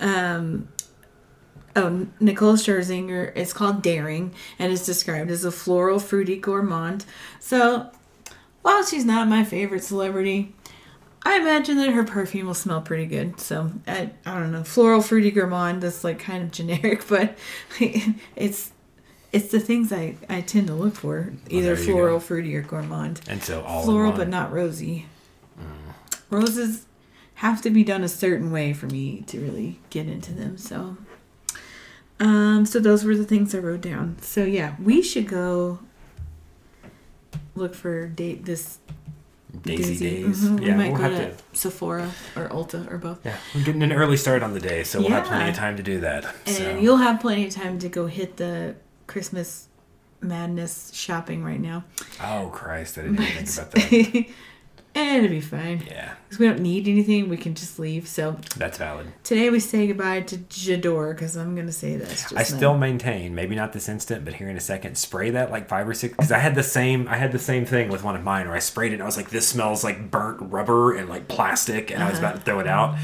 [1.76, 3.32] Oh, Nicole Scherzinger.
[3.36, 7.04] It's called Daring, and it's described as a floral, fruity gourmand.
[7.38, 7.90] So,
[8.62, 10.52] while she's not my favorite celebrity,
[11.22, 13.40] I imagine that her perfume will smell pretty good.
[13.40, 15.82] So, I, I don't know, floral, fruity gourmand.
[15.82, 17.36] That's like kind of generic, but
[18.36, 18.72] it's
[19.32, 22.20] it's the things I I tend to look for, either you floral, go.
[22.20, 23.20] fruity, or gourmand.
[23.28, 25.06] And so all Floral, but not rosy.
[26.30, 26.86] Roses
[27.34, 30.56] have to be done a certain way for me to really get into them.
[30.56, 30.96] So,
[32.20, 34.16] um, so those were the things I wrote down.
[34.20, 35.80] So yeah, we should go
[37.54, 38.78] look for date this
[39.62, 40.22] Daisy Daisy.
[40.22, 40.44] Days.
[40.44, 40.60] Mhm.
[40.60, 41.56] Yeah, we might we'll go have to, to.
[41.56, 43.24] Sephora or Ulta or both.
[43.24, 45.76] Yeah, we're getting an early start on the day, so we'll have plenty of time
[45.76, 46.24] to do that.
[46.46, 46.78] And so.
[46.78, 48.76] you'll have plenty of time to go hit the
[49.06, 49.68] Christmas
[50.20, 51.84] madness shopping right now.
[52.22, 52.98] Oh Christ!
[52.98, 54.26] I didn't even think about that.
[54.94, 55.82] and it'll be fine.
[55.86, 58.08] Yeah, Because we don't need anything, we can just leave.
[58.08, 59.06] So that's valid.
[59.24, 62.32] today we say goodbye to J'adore because I'm gonna say this.
[62.32, 65.68] I still maintain, maybe not this instant, but here in a second, spray that like
[65.68, 66.14] five or six.
[66.16, 68.56] Because I had the same, I had the same thing with one of mine where
[68.56, 68.94] I sprayed it.
[68.96, 72.18] and I was like, this smells like burnt rubber and like plastic, and I was
[72.18, 72.26] Uh-huh.
[72.28, 72.96] about to throw it out.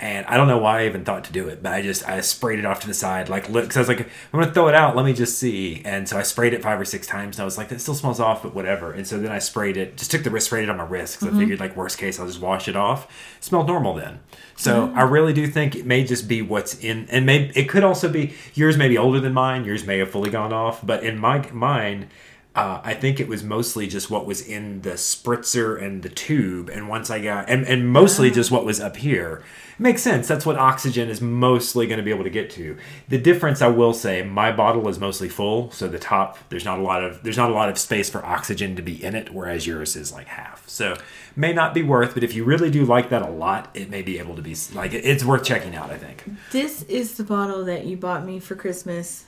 [0.00, 2.20] And I don't know why I even thought to do it, but I just I
[2.20, 4.66] sprayed it off to the side, like look, because I was like, I'm gonna throw
[4.68, 4.96] it out.
[4.96, 5.82] Let me just see.
[5.84, 7.94] And so I sprayed it five or six times, and I was like, that still
[7.94, 8.92] smells off, but whatever.
[8.92, 11.14] And so then I sprayed it, just took the wrist, sprayed it on my wrist
[11.14, 11.40] because I mm-hmm.
[11.40, 13.04] figured like worst case, I'll just wash it off.
[13.38, 14.18] It smelled normal then.
[14.56, 14.98] So mm-hmm.
[14.98, 18.08] I really do think it may just be what's in, and maybe it could also
[18.10, 19.64] be yours may be older than mine.
[19.64, 22.10] Yours may have fully gone off, but in my mine.
[22.54, 26.68] Uh, I think it was mostly just what was in the spritzer and the tube,
[26.68, 29.42] and once I got and, and mostly just what was up here.
[29.76, 30.28] Makes sense.
[30.28, 32.76] That's what oxygen is mostly going to be able to get to.
[33.08, 36.78] The difference, I will say, my bottle is mostly full, so the top there's not
[36.78, 39.34] a lot of there's not a lot of space for oxygen to be in it,
[39.34, 40.68] whereas yours is like half.
[40.68, 40.96] So
[41.34, 44.02] may not be worth, but if you really do like that a lot, it may
[44.02, 45.90] be able to be like it's worth checking out.
[45.90, 46.22] I think.
[46.52, 49.24] This is the bottle that you bought me for Christmas,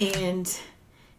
[0.00, 0.58] and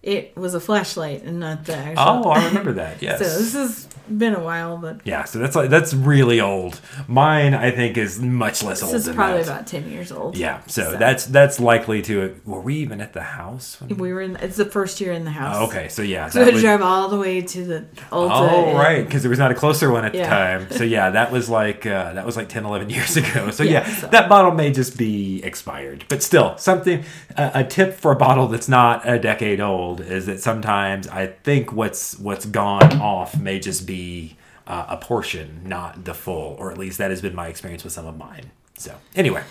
[0.01, 2.27] it was a flashlight and not the actual.
[2.27, 3.01] Oh, I remember that.
[3.01, 3.19] Yes.
[3.19, 6.79] so this has been a while, but yeah, so that's like that's really old.
[7.07, 9.51] Mine, I think, is much less old this is probably that.
[9.51, 10.37] about ten years old.
[10.37, 12.39] Yeah, so, that's that's likely to.
[12.45, 13.79] Were we even at the house?
[13.81, 14.37] When, we were in.
[14.37, 15.57] It's the first year in the house.
[15.59, 17.79] Oh, okay, so yeah, So we had to was- drive all the way to the
[18.11, 18.29] Ulta.
[18.31, 20.71] Oh and- right, because there was not a closer one at the time.
[20.71, 23.51] So yeah, that was like uh, that was like 10, 11 years ago.
[23.59, 27.03] So yeah, Yeah, so- that bottle may just be expired, but still something.
[27.35, 31.27] A, a tip for a bottle that's not a decade old is that sometimes I
[31.27, 34.37] think what's what's gone off may just be
[34.67, 37.93] uh, a portion, not the full, or at least that has been my experience with
[37.93, 38.51] some of mine.
[38.77, 39.43] So anyway,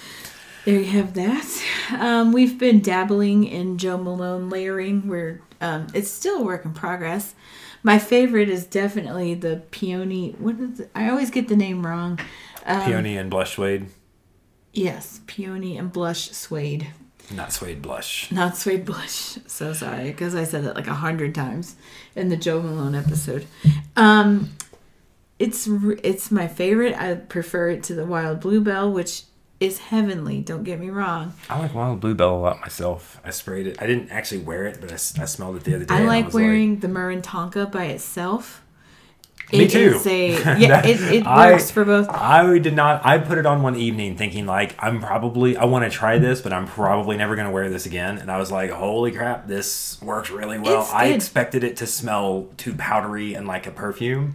[0.64, 1.62] There you have that.
[1.98, 5.08] Um, we've been dabbling in Jo Malone layering.
[5.08, 7.34] Where um, it's still a work in progress.
[7.82, 10.34] My favorite is definitely the peony.
[10.38, 10.90] What is it?
[10.94, 12.18] I always get the name wrong.
[12.66, 13.86] Um, peony and blush suede,
[14.72, 16.88] Yes, peony and blush suede,
[17.30, 18.30] not suede blush.
[18.32, 19.38] not suede blush.
[19.46, 21.76] So sorry because I said that like a hundred times
[22.16, 23.46] in the Jo Malone episode.
[23.96, 24.50] Um,
[25.38, 25.68] it's
[26.02, 26.96] it's my favorite.
[26.96, 29.22] I prefer it to the Wild Bluebell, which
[29.60, 30.40] is heavenly.
[30.40, 31.34] Don't get me wrong.
[31.50, 33.20] I like Wild Bluebell a lot myself.
[33.24, 33.80] I sprayed it.
[33.82, 35.94] I didn't actually wear it, but I smelled it the other day.
[35.94, 38.62] I like was wearing the Myrrh and Tonka by itself.
[39.52, 39.98] Me It too.
[40.04, 40.68] a yeah.
[40.68, 42.08] That- it it I- works for both.
[42.10, 43.04] I did not.
[43.06, 46.40] I put it on one evening thinking like I'm probably I want to try this,
[46.42, 48.18] but I'm probably never going to wear this again.
[48.18, 50.82] And I was like, holy crap, this works really well.
[50.82, 51.14] It's I good.
[51.16, 54.34] expected it to smell too powdery and like a perfume.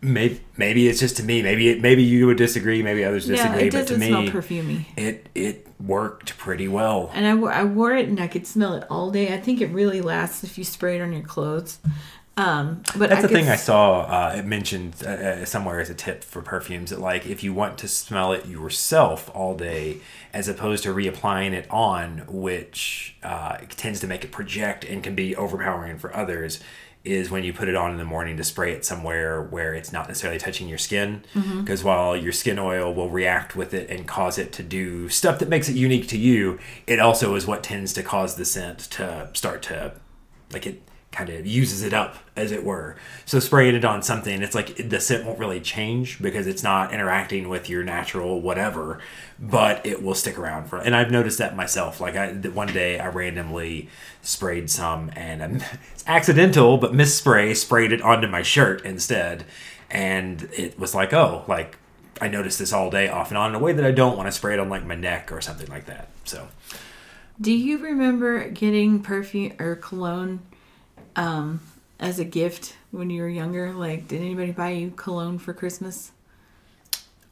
[0.00, 1.42] Maybe maybe it's just to me.
[1.42, 2.82] Maybe it, maybe you would disagree.
[2.82, 3.60] Maybe others disagree.
[3.60, 4.84] Yeah, it but to me, smell perfumey.
[4.96, 7.10] it it worked pretty well.
[7.14, 9.32] And I, I wore it and I could smell it all day.
[9.34, 11.78] I think it really lasts if you spray it on your clothes.
[12.36, 14.00] Um, but That's I the thing I saw.
[14.02, 17.54] Uh, it mentioned uh, uh, somewhere as a tip for perfumes that, like, if you
[17.54, 19.98] want to smell it yourself all day,
[20.32, 25.14] as opposed to reapplying it on, which uh, tends to make it project and can
[25.14, 26.60] be overpowering for others,
[27.04, 29.92] is when you put it on in the morning to spray it somewhere where it's
[29.92, 31.22] not necessarily touching your skin.
[31.34, 31.60] Mm-hmm.
[31.60, 35.38] Because while your skin oil will react with it and cause it to do stuff
[35.38, 38.78] that makes it unique to you, it also is what tends to cause the scent
[38.78, 39.92] to start to,
[40.52, 40.82] like, it
[41.14, 42.96] kind of uses it up as it were.
[43.24, 46.92] So spraying it on something it's like the scent won't really change because it's not
[46.92, 48.98] interacting with your natural whatever
[49.38, 52.00] but it will stick around for and i've noticed that myself.
[52.00, 53.88] Like i one day i randomly
[54.22, 55.54] sprayed some and um,
[55.92, 59.44] it's accidental but misspray sprayed it onto my shirt instead
[59.90, 61.78] and it was like oh like
[62.20, 64.26] i noticed this all day off and on in a way that i don't want
[64.26, 66.48] to spray it on like my neck or something like that so.
[67.40, 70.40] Do you remember getting perfume or cologne
[71.16, 71.60] um,
[72.00, 73.72] as a gift when you were younger?
[73.72, 76.12] Like, did anybody buy you cologne for Christmas?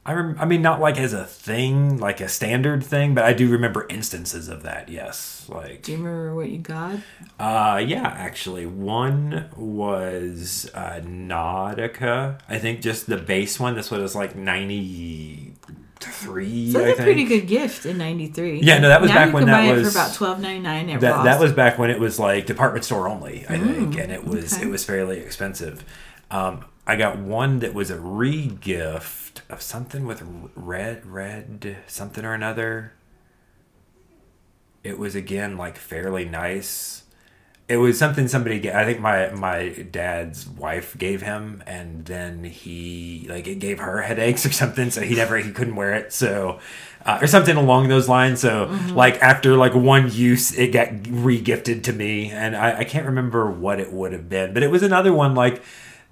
[0.05, 3.31] I rem- I mean, not like as a thing, like a standard thing, but I
[3.31, 4.89] do remember instances of that.
[4.89, 6.99] Yes, like Do you remember what you got?
[7.39, 12.37] uh, yeah, actually, one was uh, Nautica.
[12.49, 13.75] I think just the base one.
[13.75, 15.53] This one was like ninety
[16.03, 16.71] three.
[16.71, 18.59] So that's a pretty good gift in '93.
[18.61, 21.11] Yeah, no, that was now back when that was- for about twelve ninety nine That,
[21.11, 21.25] Ross.
[21.25, 24.53] that was back when it was like department store only, I think, and it was
[24.53, 24.63] okay.
[24.63, 25.83] it was fairly expensive.
[26.31, 30.21] Um, I got one that was a re-gift of something with
[30.55, 32.93] red, red something or another.
[34.83, 37.02] It was again like fairly nice.
[37.73, 38.59] It was something somebody.
[38.59, 43.79] ga- I think my my dad's wife gave him, and then he like it gave
[43.79, 46.13] her headaches or something, so he never he couldn't wear it.
[46.13, 46.59] So.
[47.05, 48.39] Uh, or something along those lines.
[48.39, 53.05] So, like after like one use, it got re-gifted to me, and I, I can't
[53.05, 55.35] remember what it would have been, but it was another one.
[55.35, 55.61] Like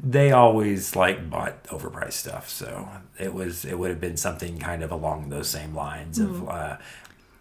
[0.03, 4.83] they always like bought overpriced stuff, so it was it would have been something kind
[4.83, 6.49] of along those same lines of.
[6.49, 6.75] Uh,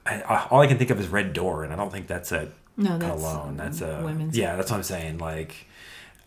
[0.06, 2.30] I, I, all I can think of is Red Door, and I don't think that's
[2.30, 3.56] a No, that's cologne.
[3.56, 4.36] That's a women's.
[4.36, 5.18] Yeah, that's what I'm saying.
[5.18, 5.66] Like,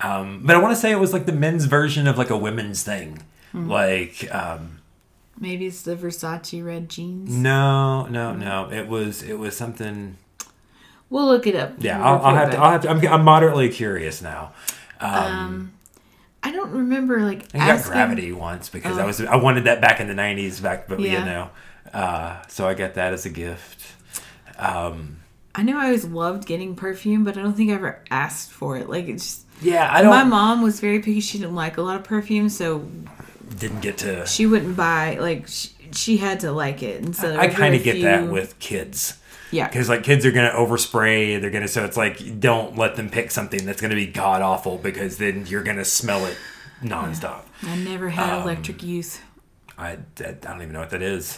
[0.00, 2.36] um, but I want to say it was like the men's version of like a
[2.36, 3.22] women's thing.
[3.52, 3.68] Hmm.
[3.68, 4.78] Like, um,
[5.38, 7.30] Maybe it's the Versace red jeans.
[7.30, 8.70] No, no, no.
[8.70, 10.16] It was it was something.
[11.10, 11.72] We'll look it up.
[11.78, 12.56] Yeah, I'll, I'll have to.
[12.56, 12.88] I'll have to.
[12.90, 14.52] I'm, I'm moderately curious now.
[15.00, 15.72] Um,
[16.42, 17.84] I don't remember like I got.
[17.84, 20.62] Gravity once because I was I wanted that back in the '90s.
[20.62, 21.50] Back, but you know,
[21.92, 23.92] uh, so I got that as a gift.
[24.56, 25.16] Um,
[25.54, 28.76] I know I always loved getting perfume, but I don't think I ever asked for
[28.76, 28.88] it.
[28.88, 30.10] Like it's just yeah, I don't.
[30.10, 31.20] my mom was very picky.
[31.20, 32.86] She didn't like a lot of perfume, so
[33.58, 34.26] didn't get to.
[34.26, 37.02] she wouldn't buy like she, she had to like it.
[37.02, 39.18] And so I kind of get that with kids.
[39.52, 39.68] yeah.
[39.68, 43.30] Because like kids are gonna overspray, they're gonna so it's like don't let them pick
[43.30, 46.36] something that's gonna be god awful because then you're gonna smell it
[46.82, 47.42] nonstop.
[47.62, 49.22] I never had Um, electric youth.
[49.78, 51.34] I, I don't even know what that is.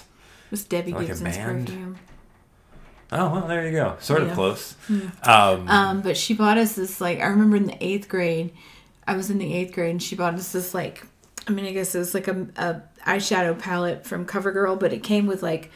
[0.47, 1.67] It was Debbie like a Gibson's band?
[1.67, 1.99] perfume.
[3.13, 3.97] Oh well, there you go.
[4.01, 4.35] Sort of Yeah.
[4.35, 4.75] close.
[5.23, 8.53] Um, Um, but she bought us this like I remember in the eighth grade,
[9.07, 11.05] I was in the eighth grade and she bought us this like
[11.47, 15.03] I mean I guess it was like a, a eyeshadow palette from CoverGirl, but it
[15.05, 15.71] came with like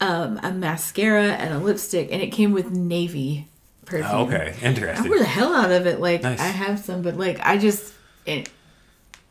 [0.00, 3.48] um, a mascara and a lipstick, and it came with navy
[3.86, 4.10] perfume.
[4.12, 5.06] oh, okay, interesting.
[5.06, 6.00] I wore the hell out of it.
[6.00, 6.38] Like Nice.
[6.40, 7.94] I have some, but like I just
[8.26, 8.50] it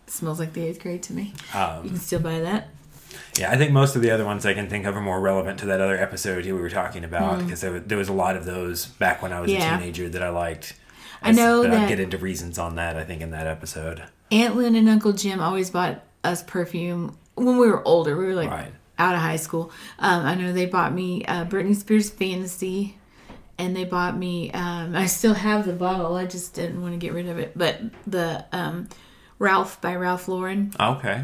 [0.08, 1.34] smells like the eighth grade to me.
[1.54, 2.70] Um, you can still buy that.
[3.38, 5.60] Yeah, I think most of the other ones I can think of are more relevant
[5.60, 8.14] to that other episode you we were talking about because there, was- there was a
[8.14, 9.52] lot of those back when I was.
[9.52, 9.76] Yeah.
[9.76, 10.74] a teenager that I liked.
[11.22, 12.96] I know but I'll that- get into reasons on that.
[12.98, 14.04] I think in that episode.
[14.32, 18.16] Aunt Lynn and Uncle Jim always bought us perfume when we were older.
[18.18, 18.72] We were like Right.
[18.98, 19.72] out of high school.
[20.00, 22.98] Um, I know they bought me uh, Britney Spears Fantasy,
[23.58, 24.52] and they bought me.
[24.52, 26.16] Um, I still have the bottle.
[26.16, 27.54] I just didn't want to get rid of it.
[27.56, 28.90] But the um,
[29.40, 30.74] Ralph by Ralph Lauren.
[30.80, 31.24] Okay.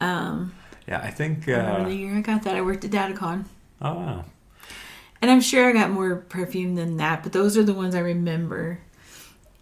[0.00, 0.52] Um.
[0.88, 1.48] Yeah, I think.
[1.48, 2.56] I remember Uh, the year I got that.
[2.56, 3.44] I worked at Datacon.
[3.80, 4.24] oh wow.
[5.20, 8.00] And I'm sure I got more perfume than that, but those are the ones I
[8.00, 8.80] remember.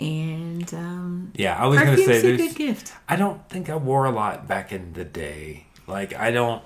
[0.01, 2.95] And um, Yeah, I was gonna perfume's say a good gift.
[3.09, 5.67] I don't think I wore a lot back in the day.
[5.87, 6.63] Like I don't.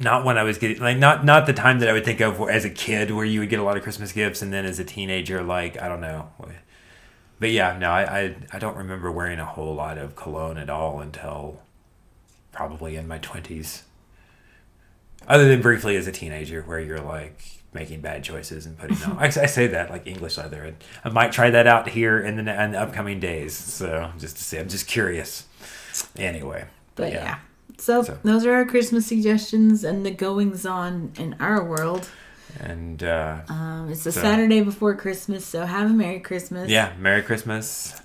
[0.00, 2.40] Not when I was getting like not not the time that I would think of
[2.48, 4.78] as a kid where you would get a lot of Christmas gifts and then as
[4.78, 6.28] a teenager like I don't know.
[7.40, 10.70] But yeah, no, I, I I don't remember wearing a whole lot of cologne at
[10.70, 11.62] all until
[12.52, 13.84] probably in my twenties.
[15.26, 17.42] Other than briefly as a teenager where you're like
[17.74, 19.18] making bad choices and putting on.
[19.18, 20.62] I, I say that like English leather.
[20.64, 23.54] And I might try that out here in the, in the upcoming days.
[23.54, 25.44] So just to see, I'm just curious.
[26.16, 27.38] Anyway, But yeah.
[27.78, 32.08] So, So- those are our Christmas suggestions and the goings on in our world.
[32.58, 36.70] And uh, Um, it's the So- Saturday before Christmas, so have a Merry Christmas.
[36.70, 38.00] yeah, Merry Christmas.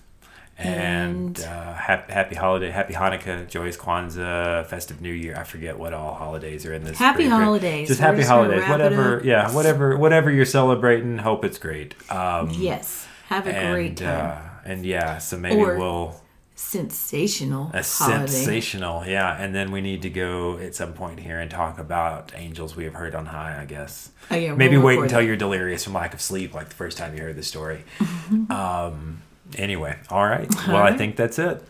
[0.57, 5.35] And, And- uh, happy, happy holiday, happy Hanukkah, joyous Kwanzaa, festive New Year.
[5.37, 6.97] I forget what all holidays are in this.
[6.97, 7.87] Happy holidays.
[7.87, 8.69] Just We're happy just holidays.
[8.69, 11.17] Whatever, yeah, whatever, whatever you're celebrating.
[11.17, 11.95] Hope it's great.
[12.11, 13.07] Um, Yes.
[13.29, 14.31] Have a and, great time.
[14.37, 16.21] Uh, and yeah, so maybe Or we'll
[16.55, 18.27] Sensational a holiday.
[18.27, 19.35] sensational, yeah.
[19.41, 22.83] And then we need to go at some point here and talk about angels we
[22.83, 23.59] have heard on high.
[23.59, 25.25] I guess Oh, yeah, maybe we'll wait until that.
[25.25, 27.83] you're delirious from lack of sleep, like the first time you heard the story.
[28.51, 29.22] um.
[29.57, 30.49] Anyway, all right.
[30.67, 31.63] Well, I think that's it.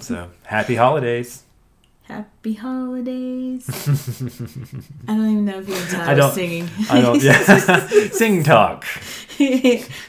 [0.00, 1.44] So happy holidays.
[2.02, 3.68] Happy holidays.
[5.08, 6.68] I don't even know if you're I was singing.
[6.90, 7.22] I don't.
[7.22, 7.86] Yeah.
[8.12, 8.84] Sing talk.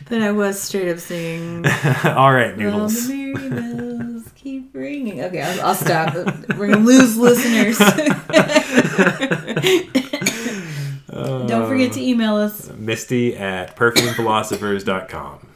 [0.09, 1.63] but I was straight up singing.
[2.03, 3.07] all right, All noodles.
[3.07, 5.21] the merry bells keep ringing.
[5.21, 6.15] Okay, I'll, I'll stop.
[6.57, 7.77] We're gonna lose listeners.
[11.07, 12.69] Don't forget to email us.
[12.69, 15.47] Uh, misty at perfumephilosophers.com.